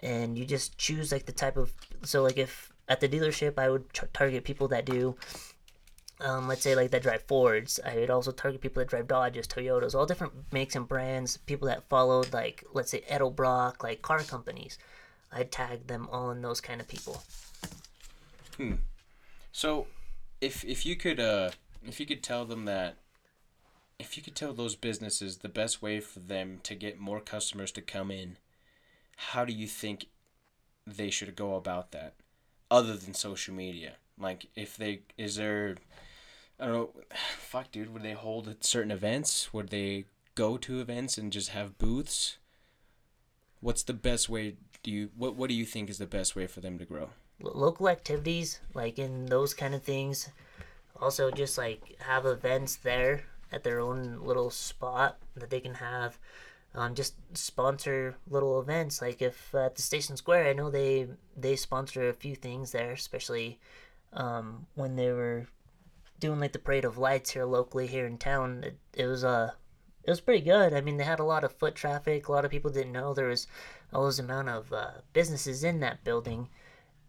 [0.00, 1.72] and you just choose like the type of.
[2.04, 5.16] So like if at the dealership I would tar- target people that do
[6.20, 7.80] um, let's say like that drive Fords.
[7.84, 11.38] I would also target people that drive Dodges, Toyotas, all different makes and brands.
[11.38, 14.78] People that followed like let's say Edelbrock, like car companies.
[15.32, 17.22] I'd tag them all in those kind of people.
[18.56, 18.74] Hmm.
[19.52, 19.86] So,
[20.40, 21.50] if if you could uh
[21.86, 22.96] if you could tell them that
[23.98, 27.70] if you could tell those businesses the best way for them to get more customers
[27.72, 28.38] to come in,
[29.16, 30.06] how do you think
[30.86, 32.14] they should go about that
[32.70, 33.96] other than social media?
[34.18, 35.76] Like if they is there
[36.58, 36.90] I don't know,
[37.38, 39.52] fuck dude, would they hold certain events?
[39.52, 42.38] Would they go to events and just have booths?
[43.60, 46.46] What's the best way do you what what do you think is the best way
[46.46, 47.10] for them to grow?
[47.42, 50.28] Local activities, like in those kind of things.
[51.00, 56.18] Also, just like have events there at their own little spot that they can have.
[56.74, 59.02] Um, just sponsor little events.
[59.02, 62.92] Like if at the Station Square, I know they they sponsor a few things there,
[62.92, 63.58] especially
[64.12, 65.46] um, when they were
[66.20, 68.62] doing like the parade of lights here locally here in town.
[68.64, 69.52] It, it was uh,
[70.04, 70.72] it was pretty good.
[70.72, 72.28] I mean, they had a lot of foot traffic.
[72.28, 73.46] A lot of people didn't know there was
[73.92, 76.48] all this amount of uh, businesses in that building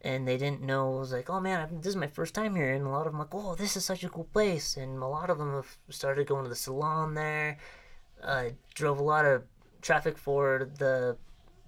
[0.03, 0.95] and they didn't know.
[0.95, 3.13] It was like, oh man, this is my first time here, and a lot of
[3.13, 5.77] them like, oh, this is such a cool place, and a lot of them have
[5.89, 7.57] started going to the salon there.
[8.23, 9.43] Uh, drove a lot of
[9.81, 11.17] traffic for the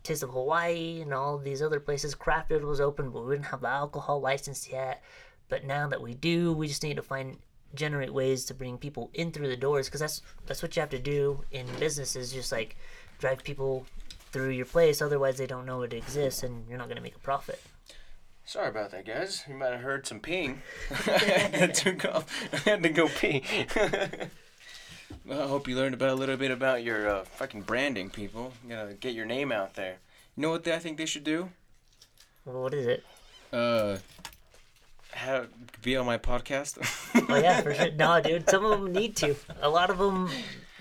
[0.03, 2.13] Taste of Hawaii and all these other places.
[2.13, 5.01] Crafted was open, but we didn't have the alcohol license yet.
[5.49, 7.37] But now that we do, we just need to find
[7.73, 10.89] generate ways to bring people in through the doors because that's that's what you have
[10.89, 12.33] to do in businesses.
[12.33, 12.75] Just like
[13.19, 13.85] drive people
[14.31, 17.19] through your place, otherwise they don't know it exists, and you're not gonna make a
[17.19, 17.61] profit.
[18.45, 19.43] Sorry about that, guys.
[19.47, 20.61] You might have heard some ping.
[21.07, 22.23] I had to go.
[22.51, 23.43] I had to go pee.
[25.25, 28.51] Well, I hope you learned about a little bit about your uh, fucking branding, people.
[28.63, 29.97] You gotta get your name out there.
[30.35, 31.49] You know what they, I think they should do?
[32.43, 33.05] What is it?
[33.53, 33.97] Uh,
[35.11, 35.47] have
[35.81, 36.77] be on my podcast.
[37.29, 37.91] Oh yeah, for sure.
[37.91, 39.35] No, dude, some of them need to.
[39.61, 40.29] A lot of them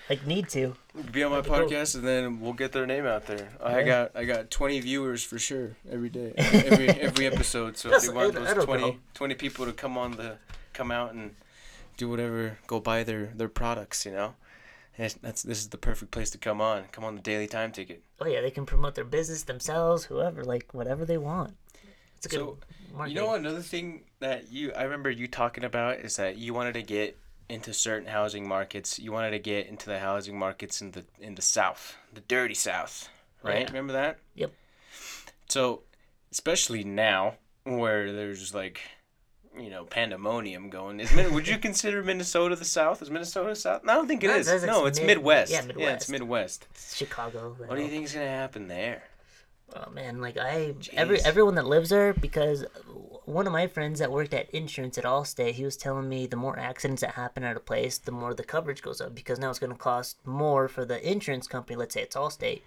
[0.09, 0.75] like need to.
[1.11, 1.69] be on my That'd be cool.
[1.69, 3.49] podcast, and then we'll get their name out there.
[3.63, 3.85] I Yeah.
[3.85, 7.77] got I got twenty viewers for sure every day, every every episode.
[7.77, 8.97] So if That's- they want I- I those don't 20, know.
[9.13, 10.37] 20 people to come on the
[10.73, 11.35] come out and
[11.97, 14.35] do whatever, go buy their their products, you know.
[14.97, 16.83] And that's this is the perfect place to come on.
[16.91, 18.03] Come on the daily time ticket.
[18.19, 21.55] Oh yeah, they can promote their business themselves, whoever, like whatever they want.
[22.17, 22.57] It's a good So,
[22.93, 23.15] marketing.
[23.17, 26.73] You know another thing that you I remember you talking about is that you wanted
[26.75, 27.17] to get
[27.49, 28.99] into certain housing markets.
[28.99, 32.53] You wanted to get into the housing markets in the in the south, the dirty
[32.55, 33.09] south,
[33.43, 33.61] right?
[33.61, 33.67] Yeah.
[33.67, 34.19] Remember that?
[34.35, 34.51] Yep.
[35.49, 35.81] So,
[36.31, 38.81] especially now where there's like
[39.57, 40.99] you know pandemonium going.
[40.99, 43.01] Is Min- would you consider Minnesota the south?
[43.01, 43.81] Is Minnesota south?
[43.87, 44.47] I don't think it No, is.
[44.47, 45.51] it's- no, it's mid- Midwest.
[45.51, 45.79] yeah, Midwest.
[45.87, 46.67] Yeah, it's Midwest.
[46.71, 47.55] It's Chicago.
[47.67, 49.03] What do you think is gonna happen there?
[49.75, 52.63] Oh man, like I every everyone that lives there because
[53.25, 56.35] one of my friends that worked at insurance at Allstate, he was telling me the
[56.35, 59.49] more accidents that happen at a place, the more the coverage goes up because now
[59.49, 61.75] it's going to cost more for the insurance company.
[61.75, 62.61] Let's say it's Allstate,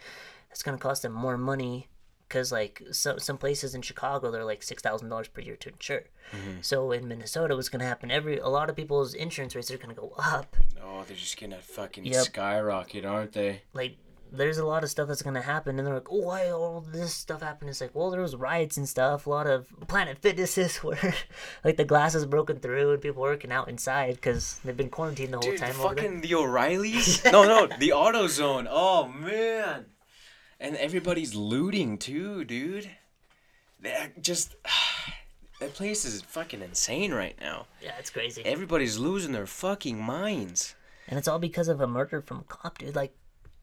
[0.51, 1.89] it's going to cost them more money
[2.29, 5.69] because like so, some places in Chicago they're like six thousand dollars per year to
[5.71, 6.05] insure.
[6.33, 6.59] Mm-hmm.
[6.63, 8.11] So in Minnesota, what's going to happen?
[8.11, 10.57] Every a lot of people's insurance rates are going to go up.
[10.85, 12.25] Oh, they're just gonna fucking Yep.
[12.27, 13.63] skyrocket, aren't they?
[13.75, 13.97] like
[14.33, 17.15] there's a lot of stuff that's gonna happen and they're like oh why all this
[17.15, 20.77] stuff happened it's like well there was riots and stuff a lot of planet fitnesses
[20.83, 21.15] where
[21.65, 25.33] like the glass is broken through and people working out inside because they've been quarantined
[25.33, 26.05] the whole Dude, time over there.
[26.05, 27.25] fucking the O'Reillys?
[27.33, 28.67] no, no, the AutoZone.
[28.71, 29.87] Oh man,
[30.61, 32.91] and everybody's looting too, dude.
[33.81, 34.55] They're just
[35.61, 37.67] that place is fucking insane right now.
[37.83, 40.75] yeah it's crazy Everybody's losing their fucking minds.
[41.09, 43.15] and it's all because of a murder from a cop dude like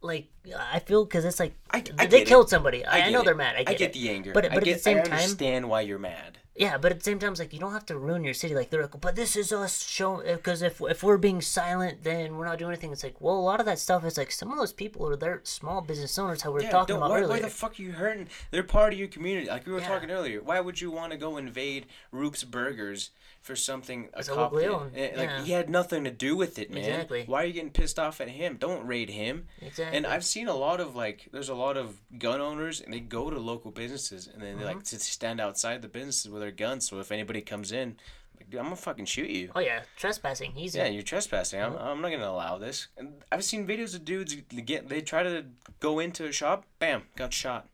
[0.04, 0.28] like
[0.74, 2.28] I feel because it's like I- I they get it.
[2.28, 2.86] killed somebody.
[2.86, 3.26] I, I know it.
[3.26, 3.56] they're mad.
[3.58, 3.94] I get, it.
[3.94, 4.32] the anger.
[4.34, 6.40] But I but at the same I time, understand why you're mad.
[6.56, 8.54] Yeah, but at the same time, it's like you don't have to ruin your city.
[8.54, 12.36] Like they're like, but this is us showing because if if we're being silent, then
[12.38, 12.92] we're not doing anything.
[12.92, 15.16] It's like, well, a lot of that stuff is like some of those people are
[15.16, 16.44] their small business owners.
[16.44, 17.30] How we are Yeah, talking about why, earlier.
[17.30, 18.28] why the fuck are you hurting?
[18.52, 19.48] They're part of your community.
[19.48, 19.88] Like we were Yeah.
[19.88, 20.42] talking earlier.
[20.44, 23.10] Why would you want to go invade Rupe's Burgers
[23.42, 24.70] for something a It's cop did?
[24.96, 25.44] Eh, Like yeah.
[25.44, 26.84] he had nothing to do with it, man.
[26.84, 27.24] Exactly.
[27.26, 28.58] Why are you getting pissed off at him?
[28.58, 29.48] Don't raid him.
[29.60, 29.98] exactly.
[29.98, 33.00] And I've seen a lot of like, there's a lot of gun owners, and they
[33.00, 34.78] go to local businesses, and then they Mm-hmm.
[34.78, 36.90] like to stand outside the businesses with their guns.
[36.90, 37.96] So if anybody comes in,
[38.38, 39.50] like, dude, I'm gonna fucking shoot you.
[39.56, 40.52] oh yeah, trespassing.
[40.52, 41.62] He's Yeah, you're trespassing.
[41.62, 42.88] I'm, I'm not gonna allow this.
[42.98, 45.46] And I've seen videos of dudes get they try to
[45.80, 47.68] go into a shop, bam, got shot.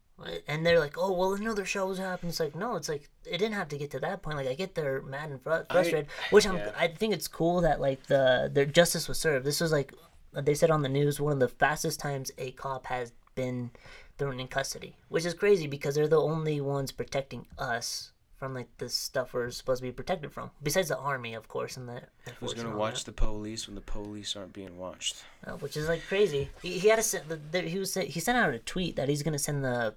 [0.47, 2.30] and they're like, oh well, another show was happening.
[2.30, 4.38] It's like no, it's like it didn't have to get to that point.
[4.38, 6.57] Like I get they're mad and fru- frustrated, which I'm.
[6.57, 6.72] yeah.
[6.78, 9.45] I think it's cool that like the their justice was served.
[9.45, 9.93] This was like
[10.34, 13.72] they said on the news one of the fastest times a cop has been
[14.17, 18.70] thrown in custody, which is crazy because they're the only ones protecting us from like
[18.78, 20.50] the stuff we're supposed to be protected from.
[20.64, 22.02] Besides the army, of course, and the
[22.40, 25.24] Who's gonna watch the police when the police aren't being watched?
[25.46, 26.50] Uh, which is like crazy.
[26.62, 29.10] He, he had to send the, the, he was he sent out a tweet that
[29.10, 29.94] he's gonna send the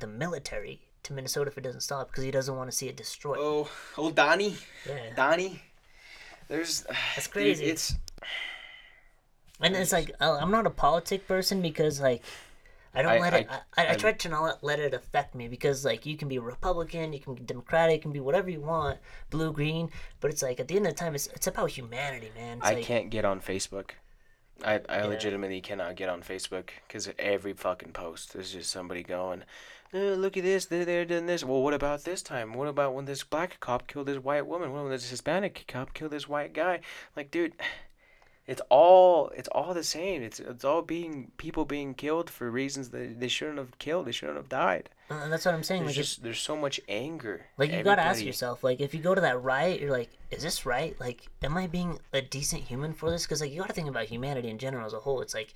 [0.00, 2.96] the military to Minnesota if it doesn't stop because he doesn't want to see it
[2.96, 3.38] destroyed.
[3.40, 4.56] Oh, old Donnie,
[4.88, 5.14] Yeah.
[5.14, 5.62] Donnie.
[6.48, 6.82] There's
[7.14, 7.64] That's dude, crazy.
[7.66, 7.94] it's
[9.60, 12.22] And it's like uh, I'm not a politic person because like
[12.94, 13.48] I don't I- let it.
[13.50, 16.38] I- I, I, try to not let it affect me because like you can be
[16.38, 18.98] Republican, you can be Democratic, you can be whatever you want,
[19.30, 19.90] blue, green.
[20.20, 22.58] But it's like at the end of the time, it's it's about humanity, man.
[22.58, 23.92] It's I like, can't get on Facebook.
[24.64, 29.42] I, I legitimately cannot get on Facebook because every fucking post is just somebody going,
[29.92, 31.42] "Uh, look at this, they're, they're doing this.
[31.42, 32.52] Well, what about this time?
[32.52, 34.70] What about when this black cop killed this white woman?
[34.70, 36.80] What about when this Hispanic cop killed this white guy?
[37.16, 37.54] Like, dude,
[38.46, 40.22] it's all it's all the same.
[40.22, 44.06] It's it's all being people being killed for reasons that they shouldn't have killed.
[44.06, 44.90] They shouldn't have died.
[45.10, 45.82] Uh, and that's what I'm saying.
[45.82, 47.46] There's Like, if- just there's so much anger.
[47.56, 50.42] Like you gotta ask yourself, like if you go to that riot, you're like, is
[50.42, 50.98] this right?
[50.98, 53.24] Like, am I being a decent human for this?
[53.24, 55.20] Because like you gotta think about humanity in general as a whole.
[55.20, 55.54] It's like,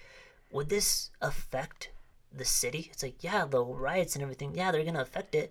[0.53, 1.91] would this affect
[2.33, 2.89] the city?
[2.93, 5.51] It's like, yeah, the riots and everything, yeah, they're gonna affect it.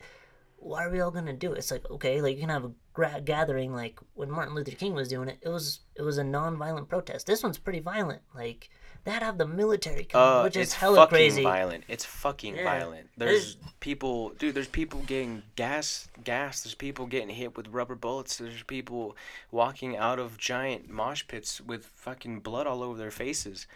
[0.66, 1.60] Why are we all gonna do it?
[1.60, 4.94] It's like, okay, like you can have a gra- gathering like when Martin Luther King
[4.96, 5.38] was doing it.
[5.42, 7.28] It was it was a non-violent protest.
[7.28, 8.22] This one's pretty violent.
[8.34, 8.70] Like
[9.06, 11.44] to have the military come, Uh, which is it's hella fucking crazy.
[11.44, 11.84] violent.
[11.88, 12.64] It's fucking Yeah.
[12.64, 13.10] violent.
[13.16, 14.56] There's people, dude.
[14.56, 16.64] There's people getting gas, gas.
[16.64, 18.38] There's people getting hit with rubber bullets.
[18.40, 19.16] There's people
[19.52, 23.68] walking out of giant mosh pits with fucking blood all over their faces.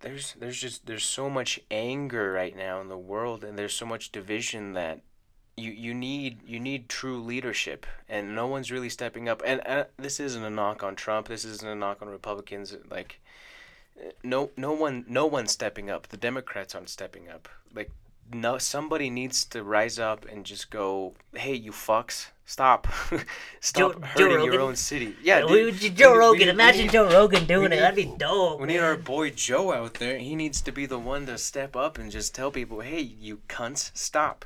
[0.00, 3.86] There's, there's just, there's so much anger right now in the world, and there's so
[3.86, 5.00] much division that
[5.56, 9.42] you, you need, you need true leadership, and no one's really stepping up.
[9.46, 11.28] And uh, this isn't a knock on Trump.
[11.28, 12.74] This isn't a knock on Republicans.
[12.90, 13.20] Like,
[14.22, 16.08] no no one no one's stepping up.
[16.08, 17.48] The Democrats aren't stepping up.
[17.72, 17.90] Like
[18.32, 22.88] no somebody needs to rise up and just go, "Hey, you fucks, stop.
[23.60, 26.46] stop Joe- Joe hurting your own city." Yeah, dude, we- Joe we- Rogan.
[26.46, 27.80] we- Imagine Joe Rogan doing we it.
[27.80, 28.60] That'd be dope.
[28.60, 30.18] We need our boy Joe out there.
[30.18, 33.42] He needs to be the one to step up and just tell people, "Hey, you
[33.48, 34.44] cunts, stop."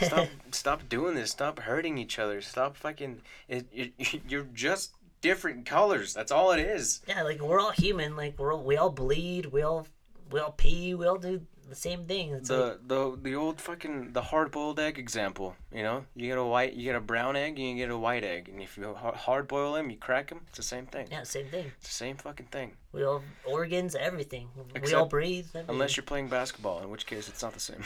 [0.00, 3.92] Stop stop doing this stop hurting each other stop fucking it, it,
[4.28, 8.14] you're just different colors that's all it is Yeah, like we're all human.
[8.14, 9.46] Like we're all, we all bleed.
[9.46, 9.86] We all
[10.30, 10.94] we all pee.
[10.94, 12.32] We all do the same thing.
[12.32, 15.56] It's like, the the the old fucking the hard boiled egg example.
[15.72, 17.98] You know, you get a white, you get a brown egg, and you get a
[17.98, 20.40] white egg, and if you hard boil them, you crack them.
[20.48, 21.08] It's the same thing.
[21.10, 21.72] yeah, same thing.
[21.78, 22.72] It's the same fucking thing.
[22.92, 24.48] We all organs, everything.
[24.82, 25.46] we all breathe.
[25.48, 25.74] Everything.
[25.74, 27.82] Unless you're playing basketball, in which case it's not the same.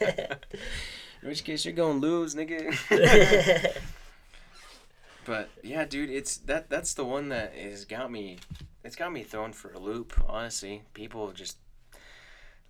[1.22, 3.76] in which case you're going to lose, nigga.
[5.24, 8.38] but yeah, dude, it's that that's the one that has got me.
[8.84, 10.14] It's got me thrown for a loop.
[10.28, 11.58] Honestly, people just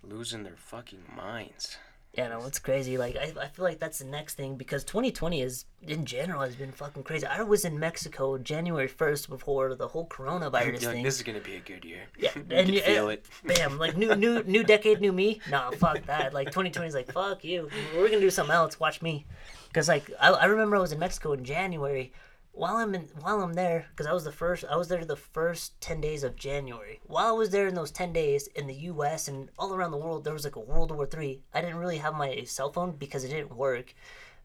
[0.03, 1.77] losing their fucking minds.
[2.13, 2.97] Yeah, no, it's crazy.
[2.97, 6.57] Like I, I feel like that's the next thing because 2020 is in general has
[6.57, 7.25] been fucking crazy.
[7.25, 11.03] I was in Mexico January 1st before the whole coronavirus You're like, thing.
[11.03, 12.01] this is gonna be a good year.
[12.19, 13.25] Yeah, you and you- feel it.
[13.45, 15.39] Bam, like new new new decade, new me.
[15.49, 16.33] Nah, fuck that.
[16.33, 17.69] Like 2020 is like fuck you.
[17.95, 18.77] We're gonna do something else.
[18.77, 19.25] Watch me.
[19.73, 22.11] Cause like I, I remember I was in Mexico in January.
[22.53, 25.15] While I'm in while I'm there, because I was the first I was there the
[25.15, 26.99] first ten days of January.
[27.03, 29.27] While I was there in those ten days in the U.S.
[29.27, 31.41] and all around the world, there was like a World War Three.
[31.53, 33.93] I didn't really have my cell phone because it didn't work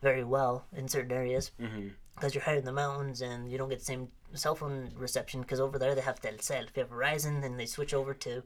[0.00, 1.88] very well in certain areas mm-hmm.
[2.14, 5.40] because you're higher in the mountains and you don't get the same cell phone reception
[5.42, 6.68] because over there they have Telcel.
[6.68, 8.42] If you have Verizon, then they switch over to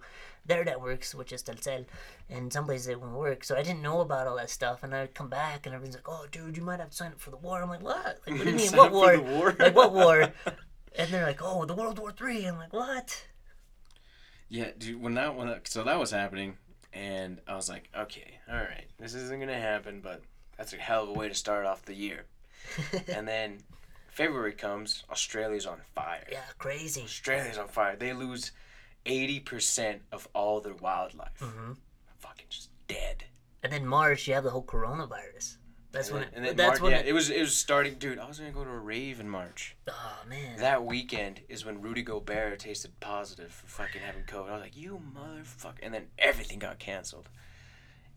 [0.47, 1.87] their networks, which is Telcel,
[2.29, 3.45] and some places it won't work.
[3.45, 6.09] So I didn't know about all that stuff, and I'd come back and everyone's like,
[6.09, 8.21] "Oh, dude, you might have to sign up for the war." I'm like, "What?
[8.27, 9.21] Like, what do you mean, what war?
[9.21, 9.57] war?
[9.59, 10.33] like, what war?"
[10.99, 12.45] And they're like, "Oh, the World War Three.
[12.45, 13.27] I'm like, "What?"
[14.49, 15.01] Yeah, dude.
[15.01, 16.57] When that when uh, that, so that was happening,
[16.93, 20.23] and I was like, okay, all right, this isn't gonna happen, but
[20.57, 22.25] that's a hell of a way to start off the year.
[23.09, 23.59] and then
[24.11, 26.25] February comes, Australia's on fire.
[26.31, 27.03] Yeah, crazy.
[27.03, 27.97] Australia's on fire.
[27.97, 28.53] They lose
[29.07, 31.39] eighty percent of all their wildlife.
[31.41, 31.73] Mm-hmm.
[32.19, 33.25] Fucking just dead.
[33.63, 35.57] And then March, you have the whole coronavirus.
[35.93, 36.33] That's And when it.
[36.35, 37.09] and then that's Mar- when yeah, it.
[37.09, 38.19] it was it was starting, dude.
[38.19, 39.77] I was gonna go to a rave in March.
[39.89, 40.59] Oh man.
[40.59, 44.51] That weekend is when Rudy Gobert tasted positive for fucking having COVID.
[44.51, 45.79] I was like, you motherfucker.
[45.83, 47.29] And then everything got canceled.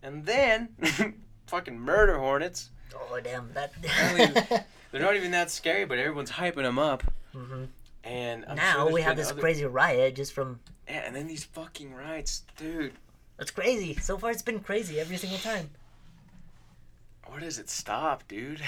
[0.02, 0.68] And then,
[1.46, 2.70] fucking murder hornets.
[2.94, 3.72] oh damn that.
[4.94, 7.02] They're not even that scary, but everyone's hyping them up.
[7.34, 7.66] Mhm.
[8.04, 11.26] And I'm now sure we have this other- crazy riot just from Yeah, and then
[11.26, 12.94] these fucking riots, dude.
[13.36, 13.96] That's crazy.
[13.96, 15.70] So far, it's been crazy every single time.
[17.26, 18.62] Where does it stop, dude?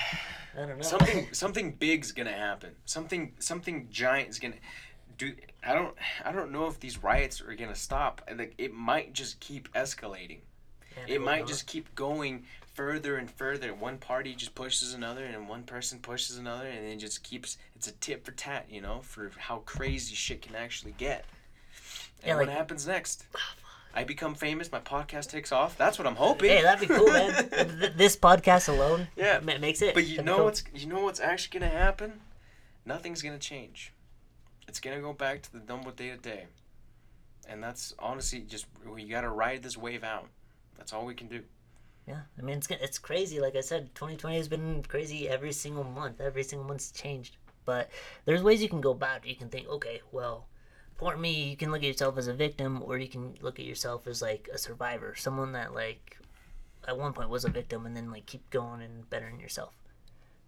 [0.56, 0.82] I don't know.
[0.82, 2.74] Something something big's gonna happen.
[2.86, 4.56] Something something giant's gonna
[5.18, 5.32] do.
[5.64, 8.22] I don't I don't know if these riots are gonna stop.
[8.34, 10.40] Like it might just keep escalating.
[11.06, 11.46] Yeah, it might no.
[11.46, 12.46] just keep going
[12.76, 13.74] further and further.
[13.74, 17.56] One party just pushes another, and one person pushes another, and it just keeps.
[17.74, 21.24] It's a tit for tat, you know, for how crazy shit can actually get.
[22.22, 23.24] And Yeah, what happens next?
[23.34, 23.38] Oh,
[23.94, 24.70] I become famous.
[24.70, 25.78] My podcast takes off.
[25.78, 26.50] That's what I'm hoping.
[26.50, 27.92] Hey, that'd be cool, man.
[27.96, 29.40] This podcast alone, Yeah.
[29.42, 29.94] ma- makes it.
[29.94, 30.44] But you That'd know cool.
[30.44, 32.20] what's you know what's actually gonna happen?
[32.84, 33.92] Nothing's gonna change.
[34.68, 36.44] It's gonna go back to the number day to day.
[37.48, 40.26] And that's honestly just we gotta ride this wave out.
[40.76, 41.40] That's all we can do.
[42.06, 43.40] Yeah, I mean it's it's crazy.
[43.40, 46.20] Like I said, 2020 has been crazy every single month.
[46.20, 47.36] Every single month's changed.
[47.64, 47.90] But
[48.24, 49.28] there's ways you can go about it.
[49.28, 50.46] You can think, okay, well,
[50.94, 53.66] for me, you can look at yourself as a victim, or you can look at
[53.66, 56.16] yourself as like a survivor, someone that like
[56.86, 59.74] at one point was a victim, and then like keep going and bettering yourself.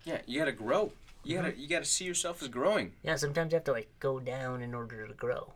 [0.05, 0.93] Yeah, you gotta grow.
[1.25, 1.61] You gotta mm-hmm.
[1.61, 2.93] you gotta see yourself as growing.
[3.03, 5.53] Yeah, sometimes you have to like go down in order to grow.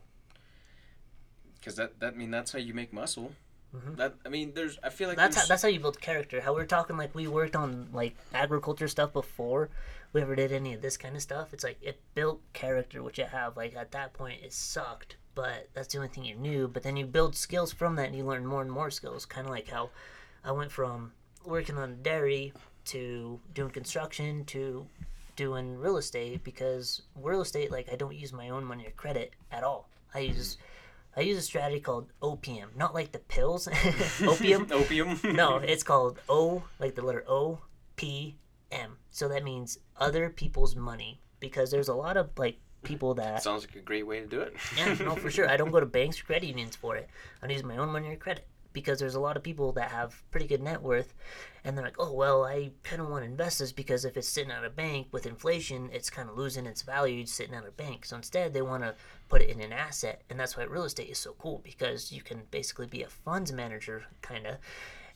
[1.59, 3.33] Because that that I mean that's how you make muscle.
[3.75, 3.97] Mhm.
[3.97, 6.41] That I mean there's I feel like That's how, that's how you build character.
[6.41, 9.71] How we're talking like we worked on like agriculture stuff before
[10.13, 11.55] we ever did any of this kind of stuff.
[11.55, 13.57] It's like it built character, which you have.
[13.57, 16.69] Like at that point, it sucked, but that's the only thing you knew.
[16.69, 19.25] But then you build skills from that, and you learn more and more skills.
[19.25, 19.89] Kind of like how
[20.45, 21.13] I went from
[21.45, 22.53] working on dairy
[22.87, 24.87] to doing construction to
[25.35, 29.33] doing real estate because real estate like I don't use my own money or credit
[29.51, 29.89] at all.
[30.15, 30.59] I use
[31.17, 33.69] I use a strategy called OPM, not like the pills,
[34.23, 34.67] opium.
[34.73, 35.21] opium.
[35.25, 37.59] No, it's called O, like the letter O,
[37.97, 38.37] P,
[38.71, 38.97] M.
[39.11, 41.21] So that means other people's money.
[41.41, 44.41] Because there's a lot of like people that sounds like a great way to do
[44.41, 44.55] it.
[44.77, 45.49] yeah, no, for sure.
[45.49, 47.09] I don't go to banks or credit unions for it.
[47.43, 48.47] I'm using my own money or credit.
[48.73, 51.15] Because there's a lot of people that have pretty good net worth
[51.65, 54.29] and they're like oh well i kind of want to invest this because if it's
[54.29, 57.71] sitting at a bank with inflation it's kind of losing its value sitting at a
[57.71, 58.05] bank.
[58.05, 58.95] So instead they want to
[59.29, 62.23] put it in an asset and that's why real estate is so cool because you
[62.23, 64.57] can basically be a funds manager kind of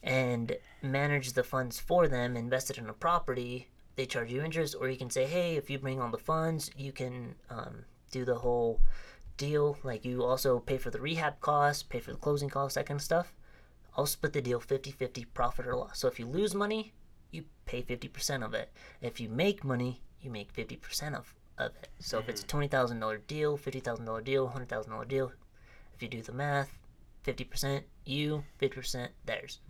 [0.03, 4.77] and manage the funds for them invest it in a property they charge you interest
[4.79, 8.25] or you can say hey if you bring all the funds you can um, do
[8.25, 8.81] the whole
[9.37, 9.77] deal.
[9.83, 12.99] Like you also pay for the rehab costs pay for the closing costs that kind
[12.99, 13.33] of stuff
[13.97, 15.99] I'll split the deal 50 50 profit or loss.
[15.99, 16.92] So if you lose money,
[17.30, 18.70] you pay 50% of it.
[19.01, 21.88] If you make money, you make 50% of, of it.
[21.99, 22.68] So if it's a mm.
[22.68, 25.32] $20,000 deal, $50,000 deal, $100,000 deal,
[25.94, 26.78] if you do the math,
[27.26, 29.61] 50% you, 50% theirs.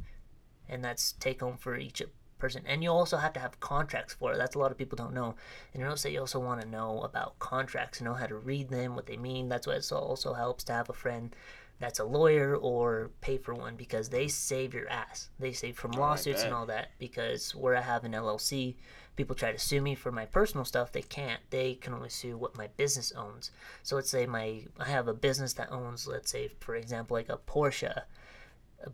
[0.68, 2.02] And that's take home for each
[2.38, 2.62] person.
[2.66, 4.38] And you also have to have contracts for it.
[4.38, 5.36] That's a lot of people don't know.
[5.72, 8.68] And real estate, you also want to know about contracts, and know how to read
[8.68, 9.48] them, what they mean.
[9.48, 11.34] That's why it also helps to have a friend
[11.78, 15.28] that's a lawyer or pay for one because they save your ass.
[15.38, 18.76] They save from lawsuits and all that because where I have an LLC,
[19.14, 20.92] people try to sue me for my personal stuff.
[20.92, 21.40] They can't.
[21.50, 23.50] They can only sue what my business owns.
[23.82, 27.28] So let's say my I have a business that owns, let's say for example, like
[27.28, 28.02] a Porsche,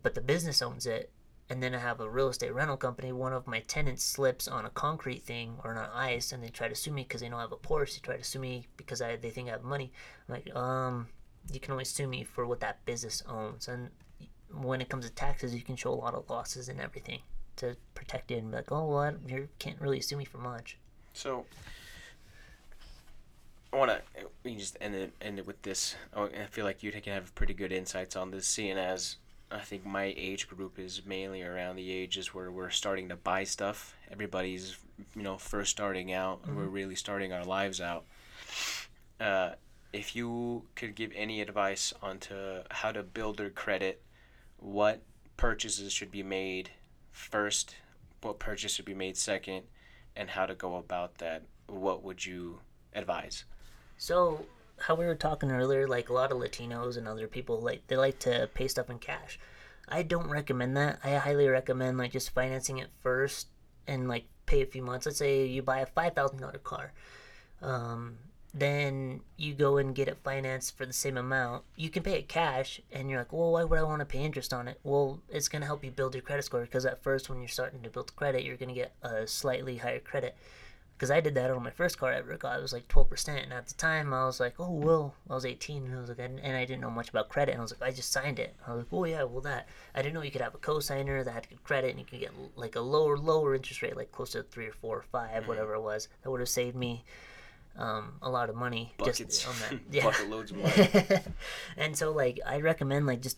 [0.01, 1.11] but the business owns it.
[1.49, 3.11] And then I have a real estate rental company.
[3.11, 6.67] One of my tenants slips on a concrete thing or on ice, and they try
[6.67, 7.95] to sue me because they don't have a Porsche.
[7.95, 9.91] They try to sue me because I they think I have money.
[10.27, 11.07] I'm like, um,
[11.51, 13.67] you can only sue me for what that business owns.
[13.67, 13.89] And
[14.51, 17.19] when it comes to taxes, you can show a lot of losses and everything
[17.57, 20.77] to protect it and be like, oh, well, you can't really sue me for much.
[21.13, 21.45] So,
[23.71, 24.01] I want to
[24.43, 25.95] we just end it, end it with this.
[26.15, 29.17] I feel like you can have pretty good insights on this, seeing as
[29.51, 33.43] I think my age group is mainly around the ages where we're starting to buy
[33.43, 33.95] stuff.
[34.11, 34.77] Everybody's,
[35.15, 36.55] you know, first starting out, mm-hmm.
[36.55, 38.05] we're really starting our lives out.
[39.19, 39.51] Uh,
[39.93, 44.01] if you could give any advice onto how to build their credit,
[44.57, 45.03] what
[45.37, 46.71] purchases should be made
[47.11, 47.75] first,
[48.21, 49.63] what purchase should be made second,
[50.15, 52.59] and how to go about that, what would you
[52.93, 53.45] advise?
[53.97, 54.45] So,
[54.79, 57.95] how we were talking earlier, like a lot of Latinos and other people, like they
[57.95, 59.39] like to pay stuff in cash.
[59.87, 60.99] I don't recommend that.
[61.03, 63.47] I highly recommend like just financing it first
[63.85, 65.05] and like pay a few months.
[65.05, 66.93] Let's say you buy a five thousand dollar car.
[67.61, 68.17] Um,
[68.53, 71.63] then you go and get it financed for the same amount.
[71.75, 74.19] You can pay it cash, and you're like, well, why would I want to pay
[74.19, 74.79] interest on it?
[74.83, 77.47] Well, it's going to help you build your credit score because at first, when you're
[77.47, 80.35] starting to build credit, you're going to get a slightly higher credit.
[80.95, 83.43] Because I did that on my first car I ever got, it was like 12%.
[83.43, 86.09] And at the time, I was like, oh, well, I was 18, and I was
[86.09, 87.53] like, and I didn't know much about credit.
[87.53, 88.55] And I was like, I just signed it.
[88.67, 89.67] I was like, oh, yeah, well, that.
[89.95, 92.19] I didn't know you could have a co-signer that had good credit, and you could
[92.19, 95.29] get like a lower, lower interest rate, like close to three or four or 5
[95.29, 95.47] mm-hmm.
[95.47, 96.07] whatever it was.
[96.21, 97.03] That would have saved me
[97.77, 99.19] um, a lot of money Buckets.
[99.19, 99.79] just on that.
[99.91, 100.03] Yeah.
[100.03, 100.89] Bucket loads of money.
[101.77, 103.37] and so like I recommend like just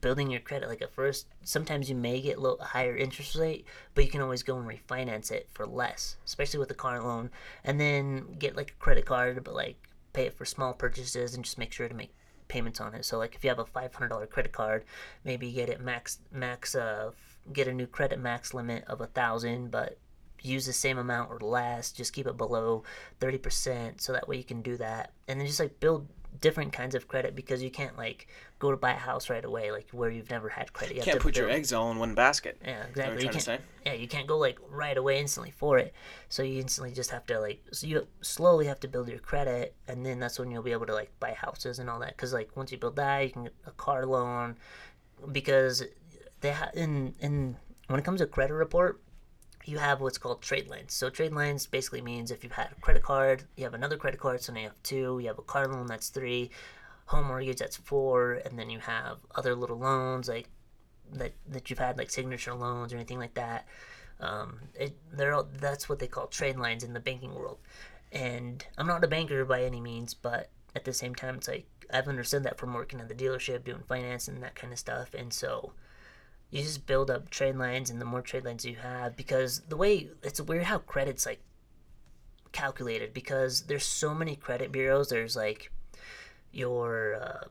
[0.00, 3.64] building your credit like at first sometimes you may get low, higher interest rate
[3.94, 7.30] but you can always go and refinance it for less especially with a car loan
[7.64, 9.76] and then get like a credit card but like
[10.12, 12.14] pay it for small purchases and just make sure to make
[12.46, 14.84] payments on it so like if you have a $500 credit card
[15.24, 17.10] maybe get it max max uh
[17.52, 19.98] get a new credit max limit of a thousand but
[20.42, 22.84] use the same amount or less just keep it below
[23.20, 25.12] 30% so that way you can do that.
[25.28, 26.06] And then just like build
[26.40, 28.28] different kinds of credit because you can't like
[28.58, 30.94] go to buy a house right away like where you've never had credit.
[30.94, 31.48] You, you can't put build.
[31.48, 32.58] your eggs all in one basket.
[32.64, 33.24] Yeah exactly.
[33.24, 35.94] You can't, yeah you can't go like right away instantly for it.
[36.28, 39.74] So you instantly just have to like so you slowly have to build your credit
[39.88, 42.16] and then that's when you'll be able to like buy houses and all that.
[42.16, 44.56] Because like once you build that you can get a car loan
[45.32, 45.82] because
[46.40, 47.56] they have in in
[47.88, 49.00] when it comes to credit report
[49.66, 50.94] you have what's called trade lines.
[50.94, 54.20] So trade lines basically means if you've had a credit card, you have another credit
[54.20, 55.18] card, so now you have two.
[55.20, 56.50] You have a car loan, that's three.
[57.06, 60.48] Home mortgage, that's four, and then you have other little loans like
[61.12, 63.66] that that you've had like signature loans or anything like that.
[64.20, 67.58] Um, it, they're all, that's what they call trade lines in the banking world.
[68.12, 71.66] And I'm not a banker by any means, but at the same time, it's like
[71.92, 75.12] I've understood that from working at the dealership, doing finance and that kind of stuff,
[75.14, 75.72] and so
[76.50, 79.76] you just build up trade lines and the more trade lines you have because the
[79.76, 81.40] way it's weird how credit's like
[82.56, 85.10] calculated because there's so many credit bureaus.
[85.10, 85.70] There's like
[86.52, 87.48] your uh,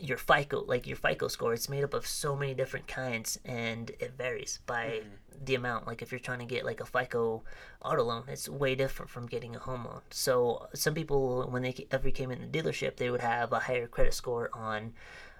[0.00, 1.54] your FICO like your FICO score.
[1.54, 5.44] It's made up of so many different kinds and it varies by mm-hmm.
[5.44, 5.86] the amount.
[5.86, 7.44] Like if you're trying to get like a FICO
[7.84, 10.00] auto loan it's way different from getting a home loan.
[10.10, 13.86] So some people when they ever came in the dealership they would have a higher
[13.86, 14.92] credit score on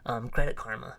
[0.06, 0.96] um, credit karma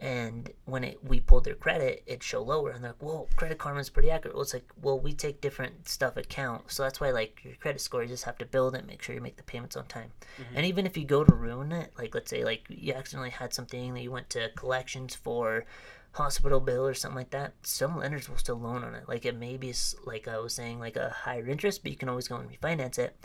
[0.00, 3.58] and when it we pulled their credit, it'd show lower, and they're like, "Whoa, Credit
[3.58, 7.10] Karma's pretty accurate." Well, it's like, well, we take different stuff account, so that's why
[7.10, 9.42] like your credit score, you just have to build it, make sure you make the
[9.42, 10.10] payments on time,
[10.40, 10.56] mm-hmm.
[10.56, 13.52] and even if you go to ruin it, like let's say like you accidentally had
[13.52, 15.66] something that you went to collections for,
[16.12, 19.08] hospital bill or something like that, some lenders will still loan on it.
[19.08, 19.74] Like it may be
[20.04, 22.98] like I was saying, like a higher interest, but you can always go and refinance
[22.98, 23.16] it,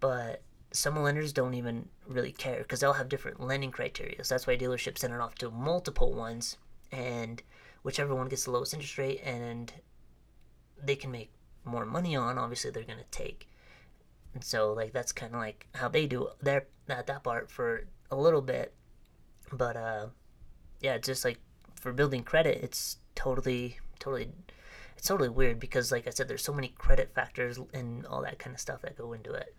[0.00, 0.42] but
[0.74, 4.22] some lenders don't even really care because they'll have different lending criteria.
[4.24, 6.56] So that's why dealerships send it off to multiple ones,
[6.90, 7.42] and
[7.82, 9.72] whichever one gets the lowest interest rate and
[10.82, 11.30] they can make
[11.64, 13.48] more money on, obviously they're gonna take.
[14.34, 17.86] And so like that's kind of like how they do their that that part for
[18.10, 18.74] a little bit,
[19.52, 20.06] but uh,
[20.80, 21.38] yeah, just like
[21.76, 24.32] for building credit, it's totally totally.
[24.96, 28.38] It's totally weird because, like I said, there's so many credit factors and all that
[28.38, 29.54] kind of stuff that go into it.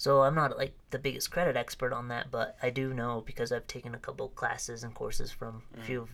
[0.00, 3.52] So I'm not like the biggest credit expert on that, but I do know because
[3.52, 6.08] I've taken a couple classes and courses from a few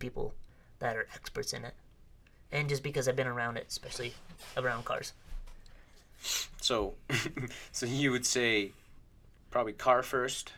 [0.00, 0.34] people
[0.80, 1.74] that are experts in it,
[2.50, 4.14] and just because I've been around it, especially
[4.56, 5.12] around cars.
[6.60, 6.94] So,
[7.70, 8.72] so you would say
[9.52, 10.52] probably car first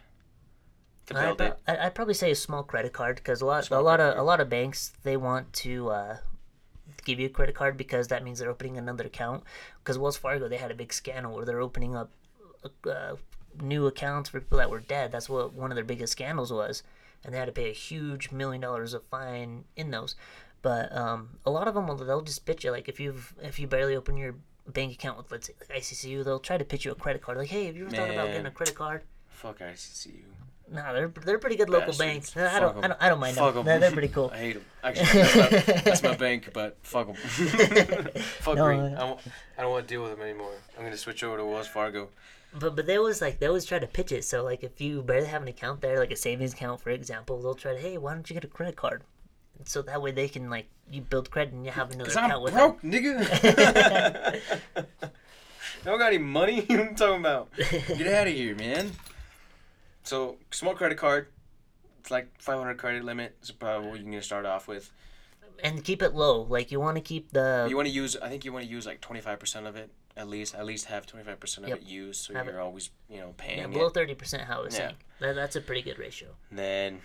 [1.04, 1.58] to I, build it.
[1.68, 4.16] I, I'd probably say a small credit card because a lot, Small a lot of,
[4.16, 6.16] a lot of banks they want to uh,
[7.04, 9.44] give you a credit card because that means they're opening another account.
[9.84, 12.10] Because Wells Fargo they had a big scandal where they're opening up
[12.88, 13.16] uh,
[13.60, 15.12] new accounts for people that were dead.
[15.12, 16.82] That's what one of their biggest scandals was,
[17.24, 20.14] and they had to pay a huge million dollars of fine in those.
[20.62, 23.58] But um, a lot of them will they'll just pitch you like if you've if
[23.58, 24.34] you barely open your
[24.68, 27.38] bank account with let's say like ICCU, they'll try to pitch you a credit card.
[27.38, 29.02] Like, hey, have you ever thought about getting a credit card?
[29.28, 30.22] Fuck ICCU.
[30.72, 32.32] Nah, they're they're pretty good local Bastards.
[32.32, 32.36] banks.
[32.36, 32.84] I don't.
[32.84, 33.60] I don't I don't mind Fuck them.
[33.60, 33.64] 'em.
[33.66, 34.30] They're, they're pretty cool.
[34.34, 34.64] I hate them.
[34.84, 35.34] Actually, that's
[35.66, 37.16] my, that's my bank, but fuck them.
[38.22, 38.80] fuck No, Green.
[38.80, 39.20] I- I don't,
[39.58, 40.52] I don't want to deal with them anymore.
[40.78, 42.10] I'm gonna switch over to Wells Fargo.
[42.58, 44.24] But but they always like they always try to pitch it.
[44.24, 47.40] So like if you barely have an account there, like a savings account for example,
[47.40, 49.02] they'll try to hey why don't you get a credit card?
[49.64, 52.42] So that way they can like you build credit and you have another account I'm
[52.42, 54.40] with broke, nigga.
[54.76, 56.60] I don't got any money.
[56.60, 57.50] what you talking about?
[57.56, 58.92] Get out of here, man.
[60.02, 61.28] So small credit card.
[62.00, 63.36] It's like 500 credit limit.
[63.42, 64.90] Is probably what you're gonna start off with.
[65.62, 66.42] and keep it low.
[66.42, 68.16] Like you want to keep the You want to use.
[68.16, 69.90] I think you want to use like 25% of it
[70.20, 70.54] at least.
[70.54, 71.78] At least have 25% of Yep.
[71.78, 73.94] it used, so Have you're always you know paying yeah, it.
[73.94, 74.42] thirty percent.
[74.44, 74.80] How I was Yeah.
[74.80, 76.36] saying that, that's a pretty good ratio.
[76.50, 77.00] And then,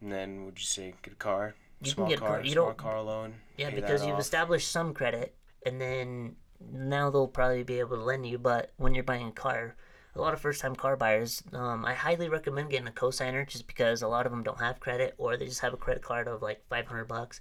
[0.00, 1.54] and then would you say get a car?
[1.80, 2.40] You can small get a car, car.
[2.42, 3.34] You small don't- car loan.
[3.56, 4.20] Yeah, because you've off.
[4.20, 5.34] established some credit,
[5.64, 6.36] and then
[6.72, 8.38] now they'll probably be able to lend you.
[8.38, 9.76] But when you're buying a car,
[10.14, 14.02] a lot of first-time car buyers, um, I highly recommend getting a cosigner just because
[14.02, 16.42] a lot of them don't have credit or they just have a credit card of
[16.42, 17.40] like 500 bucks.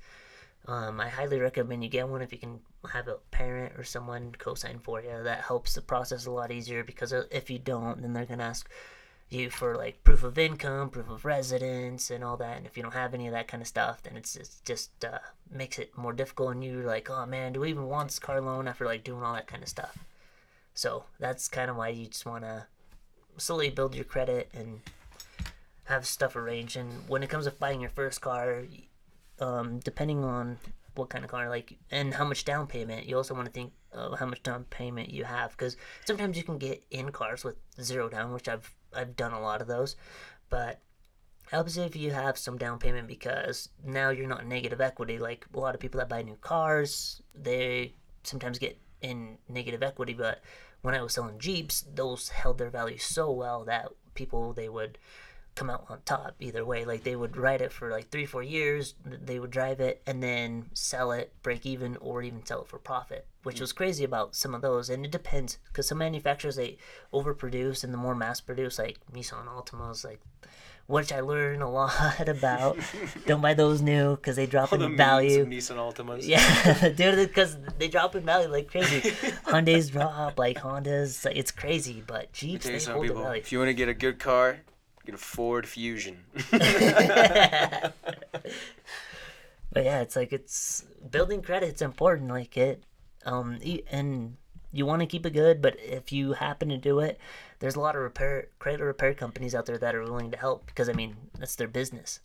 [0.68, 2.60] Um, I highly recommend you get one if you can
[2.92, 5.24] have a parent or someone cosign for you.
[5.24, 8.44] That helps the process a lot easier because uh, if you don't, then they're gonna
[8.44, 8.70] ask
[9.30, 12.58] you for like proof of income, proof of residence, and all that.
[12.58, 15.06] And if you don't have any of that kind of stuff, then it's, it's just
[15.06, 15.20] uh,
[15.50, 16.52] makes it more difficult.
[16.52, 19.24] And you're like, oh man, do we even want this car loan after like doing
[19.24, 19.98] all that kind of stuff?
[20.74, 22.68] So that's kind of why you just want to
[23.38, 24.82] slowly build your credit and
[25.86, 26.76] have stuff arranged.
[26.76, 28.64] And when it comes to buying your first car,
[29.40, 30.58] um, depending on
[30.96, 33.72] what kind of car, like, and how much down payment, you also want to think
[33.94, 37.56] of how much down payment you have, because sometimes you can get in cars with
[37.82, 39.96] zero down, which I've I've done a lot of those,
[40.50, 40.80] but
[41.52, 45.18] helps if you have some down payment because now you're not negative equity.
[45.18, 47.94] Like a lot of people that buy new cars, they
[48.24, 50.42] sometimes get in negative equity, but
[50.82, 54.98] when I was selling Jeeps, those held their value so well that people they would
[55.58, 56.86] come out on top either way.
[56.86, 60.22] Like they would ride it for like three, four years, they would drive it and
[60.22, 63.64] then sell it, break even, or even sell it for profit, which hmm.
[63.64, 64.90] was crazy about some of those.
[64.90, 66.78] And it depends because some manufacturers they
[67.12, 70.22] overproduce and the more mass produce, like Nissan Altimas, like
[70.86, 72.78] which I learned a lot about.
[73.26, 75.46] Don't buy those new because they drop All in memes value.
[75.46, 76.20] Nissan Altimas.
[76.22, 79.10] Yeah, dude, because they drop in value like crazy.
[79.46, 82.04] Hyundai's drop, like Hondas, like, it's crazy.
[82.06, 83.40] But Jeeps, they hold the value.
[83.40, 84.60] if you want to get a good car,
[85.08, 86.24] get a Ford Fusion.
[89.78, 92.30] But yeah, it's like it's building credit's important.
[92.30, 92.82] Like it,
[93.28, 93.60] um,
[93.92, 94.38] and
[94.72, 95.62] you want to keep it good.
[95.62, 97.20] But if you happen to do it,
[97.60, 100.66] there's a lot of repair credit repair companies out there that are willing to help
[100.66, 102.22] because I mean that's their business,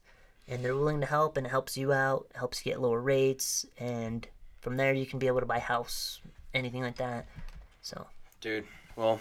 [0.48, 3.66] and they're willing to help and it helps you out, helps you get lower rates,
[3.78, 4.26] and
[4.60, 6.20] from there you can be able to buy a house,
[6.54, 7.26] anything like that.
[7.82, 8.06] So
[8.40, 8.64] Dude,
[8.96, 9.20] well,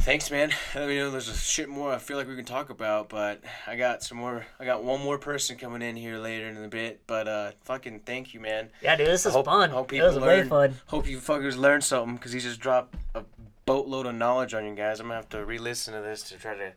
[0.00, 0.50] thanks, man.
[0.74, 3.76] I mean, there's a shit more I feel like we can talk about, but I
[3.76, 4.46] got some more.
[4.58, 8.00] I got one more person coming in here later in a bit, but uh, fucking
[8.00, 8.70] thank you, man.
[8.82, 9.70] yeah, dude, this is hope- fun.
[9.70, 10.48] hope people was way learn.
[10.48, 10.74] fun.
[10.86, 13.22] Hope you fuckers learned something because he just dropped a
[13.66, 15.00] boatload of knowledge on you guys.
[15.00, 16.72] I'm gonna have to re-listen to this to try to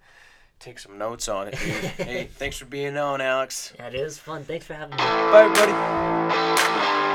[0.59, 1.55] take some notes on it.
[2.01, 3.73] Hey, thanks for being on, Alex.
[3.79, 4.43] Yeah, it is fun.
[4.43, 4.97] Thanks for having me.
[4.97, 7.10] Bye, everybody.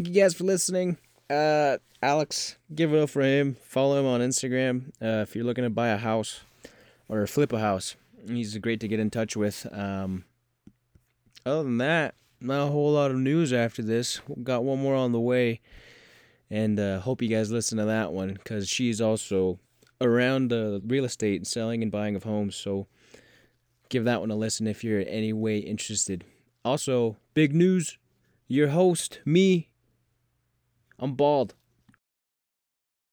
[0.00, 0.96] Thank you guys for listening.
[1.28, 3.54] Uh, Alex, give it up for him.
[3.62, 4.88] Follow him on Instagram.
[4.92, 6.40] Uh, if you're looking to buy a house
[7.06, 7.96] or flip a house,
[8.26, 9.66] he's great to get in touch with.
[9.70, 10.24] Um,
[11.44, 14.22] other than that, not a whole lot of news after this.
[14.42, 15.60] Got one more on the way,
[16.48, 19.58] and uh, hope you guys listen to that one because she's also
[20.00, 22.56] around uh, real estate, and selling and buying of homes.
[22.56, 22.86] So
[23.90, 26.24] give that one a listen if you're in any way interested.
[26.64, 27.98] Also, big news
[28.50, 29.69] your host, me,
[31.00, 31.54] I'm bald.